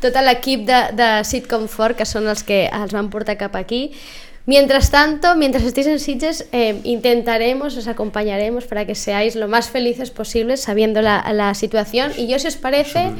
tot 0.00 0.14
l'equip 0.26 0.66
de, 0.66 0.80
de 0.98 1.08
Sitcom4, 1.30 1.94
que 1.98 2.06
són 2.06 2.26
els 2.26 2.42
que 2.42 2.58
els 2.82 2.92
van 2.92 3.08
portar 3.08 3.36
cap 3.38 3.54
aquí. 3.56 3.82
Mientras 4.44 4.90
tanto, 4.90 5.36
mientras 5.36 5.62
estéis 5.62 5.86
en 5.86 6.00
Sitges, 6.00 6.48
eh, 6.50 6.80
intentaremos, 6.82 7.76
os 7.76 7.86
acompañaremos 7.86 8.64
para 8.64 8.84
que 8.86 8.96
seáis 8.96 9.36
lo 9.36 9.46
más 9.46 9.70
felices 9.70 10.10
posibles 10.10 10.60
sabiendo 10.60 11.00
la, 11.00 11.54
situación. 11.54 12.10
Y 12.16 12.26
yo, 12.26 12.38
si 12.38 12.48
os 12.48 12.56
parece... 12.56 13.12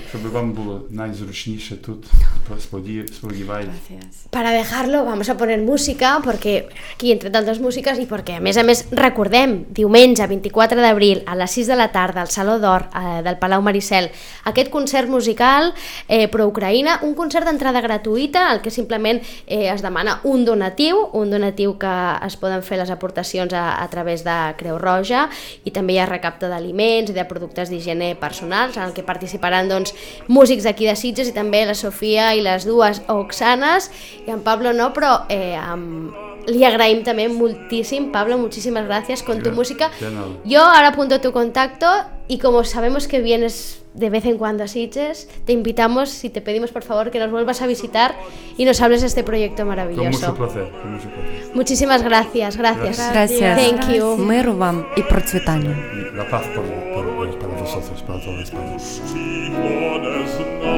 Spotify. 2.59 3.65
Gracias. 3.65 4.27
Para 4.31 4.51
dejarlo 4.51 5.05
vamos 5.05 5.29
a 5.29 5.37
poner 5.37 5.61
música 5.61 6.21
porque 6.23 6.69
aquí 6.95 7.13
entre 7.13 7.31
tantes 7.31 7.61
músiques 7.61 7.99
i 7.99 8.07
perquè 8.07 8.37
a 8.39 8.43
més 8.45 8.59
a 8.59 8.65
més 8.67 8.85
recordem 8.93 9.65
diumenge 9.71 10.27
24 10.27 10.81
d'abril 10.83 11.23
a 11.27 11.37
les 11.39 11.51
6 11.51 11.73
de 11.73 11.77
la 11.77 11.91
tarda 11.93 12.23
al 12.23 12.31
Saló 12.31 12.59
d'Or 12.59 12.89
eh, 12.93 13.23
del 13.25 13.39
Palau 13.39 13.63
Maricel 13.63 14.11
aquest 14.45 14.71
concert 14.71 15.09
musical 15.09 15.73
eh, 16.09 16.29
pro-Ucraïna, 16.29 16.99
un 17.07 17.15
concert 17.15 17.47
d'entrada 17.49 17.81
gratuïta 17.81 18.49
al 18.51 18.63
que 18.63 18.71
simplement 18.71 19.23
eh, 19.47 19.69
es 19.73 19.83
demana 19.83 20.21
un 20.25 20.45
donatiu, 20.45 21.09
un 21.13 21.31
donatiu 21.31 21.77
que 21.79 21.95
es 22.27 22.37
poden 22.37 22.63
fer 22.63 22.81
les 22.81 22.91
aportacions 22.91 23.53
a, 23.53 23.83
a 23.83 23.89
través 23.89 24.25
de 24.25 24.37
Creu 24.59 24.79
Roja 24.79 25.29
i 25.65 25.73
també 25.73 25.97
hi 25.97 26.03
ha 26.03 26.09
recapta 26.11 26.51
d'aliments 26.51 27.13
i 27.13 27.17
de 27.17 27.25
productes 27.29 27.71
d'higiene 27.71 28.15
personals 28.21 28.77
en 28.77 28.85
el 28.89 28.95
que 28.97 29.07
participaran 29.07 29.71
doncs, 29.71 29.95
músics 30.29 30.67
d'aquí 30.67 30.89
de 30.89 30.97
Sitges 30.99 31.31
i 31.31 31.37
també 31.37 31.65
la 31.67 31.77
Sofia 31.79 32.33
i 32.35 32.42
les 32.48 32.66
dues 32.66 33.02
Oxanes 33.08 33.92
i 34.28 34.32
en 34.32 34.42
Pablo 34.42 34.74
no, 34.74 34.88
però 34.94 35.12
eh, 35.30 35.56
amb... 35.56 36.12
li 36.48 36.64
agraïm 36.64 37.02
també 37.04 37.26
moltíssim, 37.28 38.04
Pablo, 38.12 38.38
muchísimas 38.38 38.86
gracias 38.90 39.20
con 39.28 39.36
tu 39.44 39.50
Gra- 39.50 39.56
música. 39.60 39.86
de 40.00 40.10
nada. 40.12 40.28
Yo 40.46 40.62
ahora 40.64 40.88
apunto 40.94 41.20
tu 41.20 41.32
contacto 41.34 41.86
y 42.30 42.38
como 42.44 42.64
sabemos 42.64 43.08
que 43.10 43.20
vienes 43.20 43.56
de 43.94 44.10
vez 44.10 44.26
en 44.26 44.38
cuando 44.38 44.64
a 44.64 44.68
Sitges, 44.68 45.28
te 45.46 45.52
invitamos 45.60 46.24
y 46.24 46.30
te 46.30 46.40
pedimos 46.48 46.70
por 46.72 46.84
favor 46.84 47.06
que 47.12 47.20
nos 47.20 47.32
vuelvas 47.32 47.62
a 47.64 47.68
visitar 47.68 48.16
y 48.58 48.64
nos 48.64 48.80
hables 48.82 49.02
de 49.02 49.08
este 49.08 49.24
proyecto 49.24 49.58
Con 49.64 49.68
maravilloso. 49.70 50.10
mucho 50.10 50.36
placer, 50.36 50.70
con 50.82 50.94
mucho 50.94 51.10
placer. 51.10 51.52
Muchísimas 51.60 52.02
gracias, 52.10 52.52
gracias. 52.58 52.96
Gracias. 53.12 53.54
Thank 53.60 53.82
you. 53.96 54.06
Миру 54.18 54.54
вам 54.64 54.86
і 54.98 55.02
процвітання. 55.02 55.76
Y 55.98 56.18
La 56.18 56.26
paz 56.32 56.46
por, 56.56 56.64
por- 56.94 57.40
para 57.42 57.54
vosotros, 57.64 57.98
para 58.08 58.20
toda 58.26 58.42
España. 58.48 58.78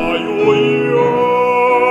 aiuia 0.02 1.83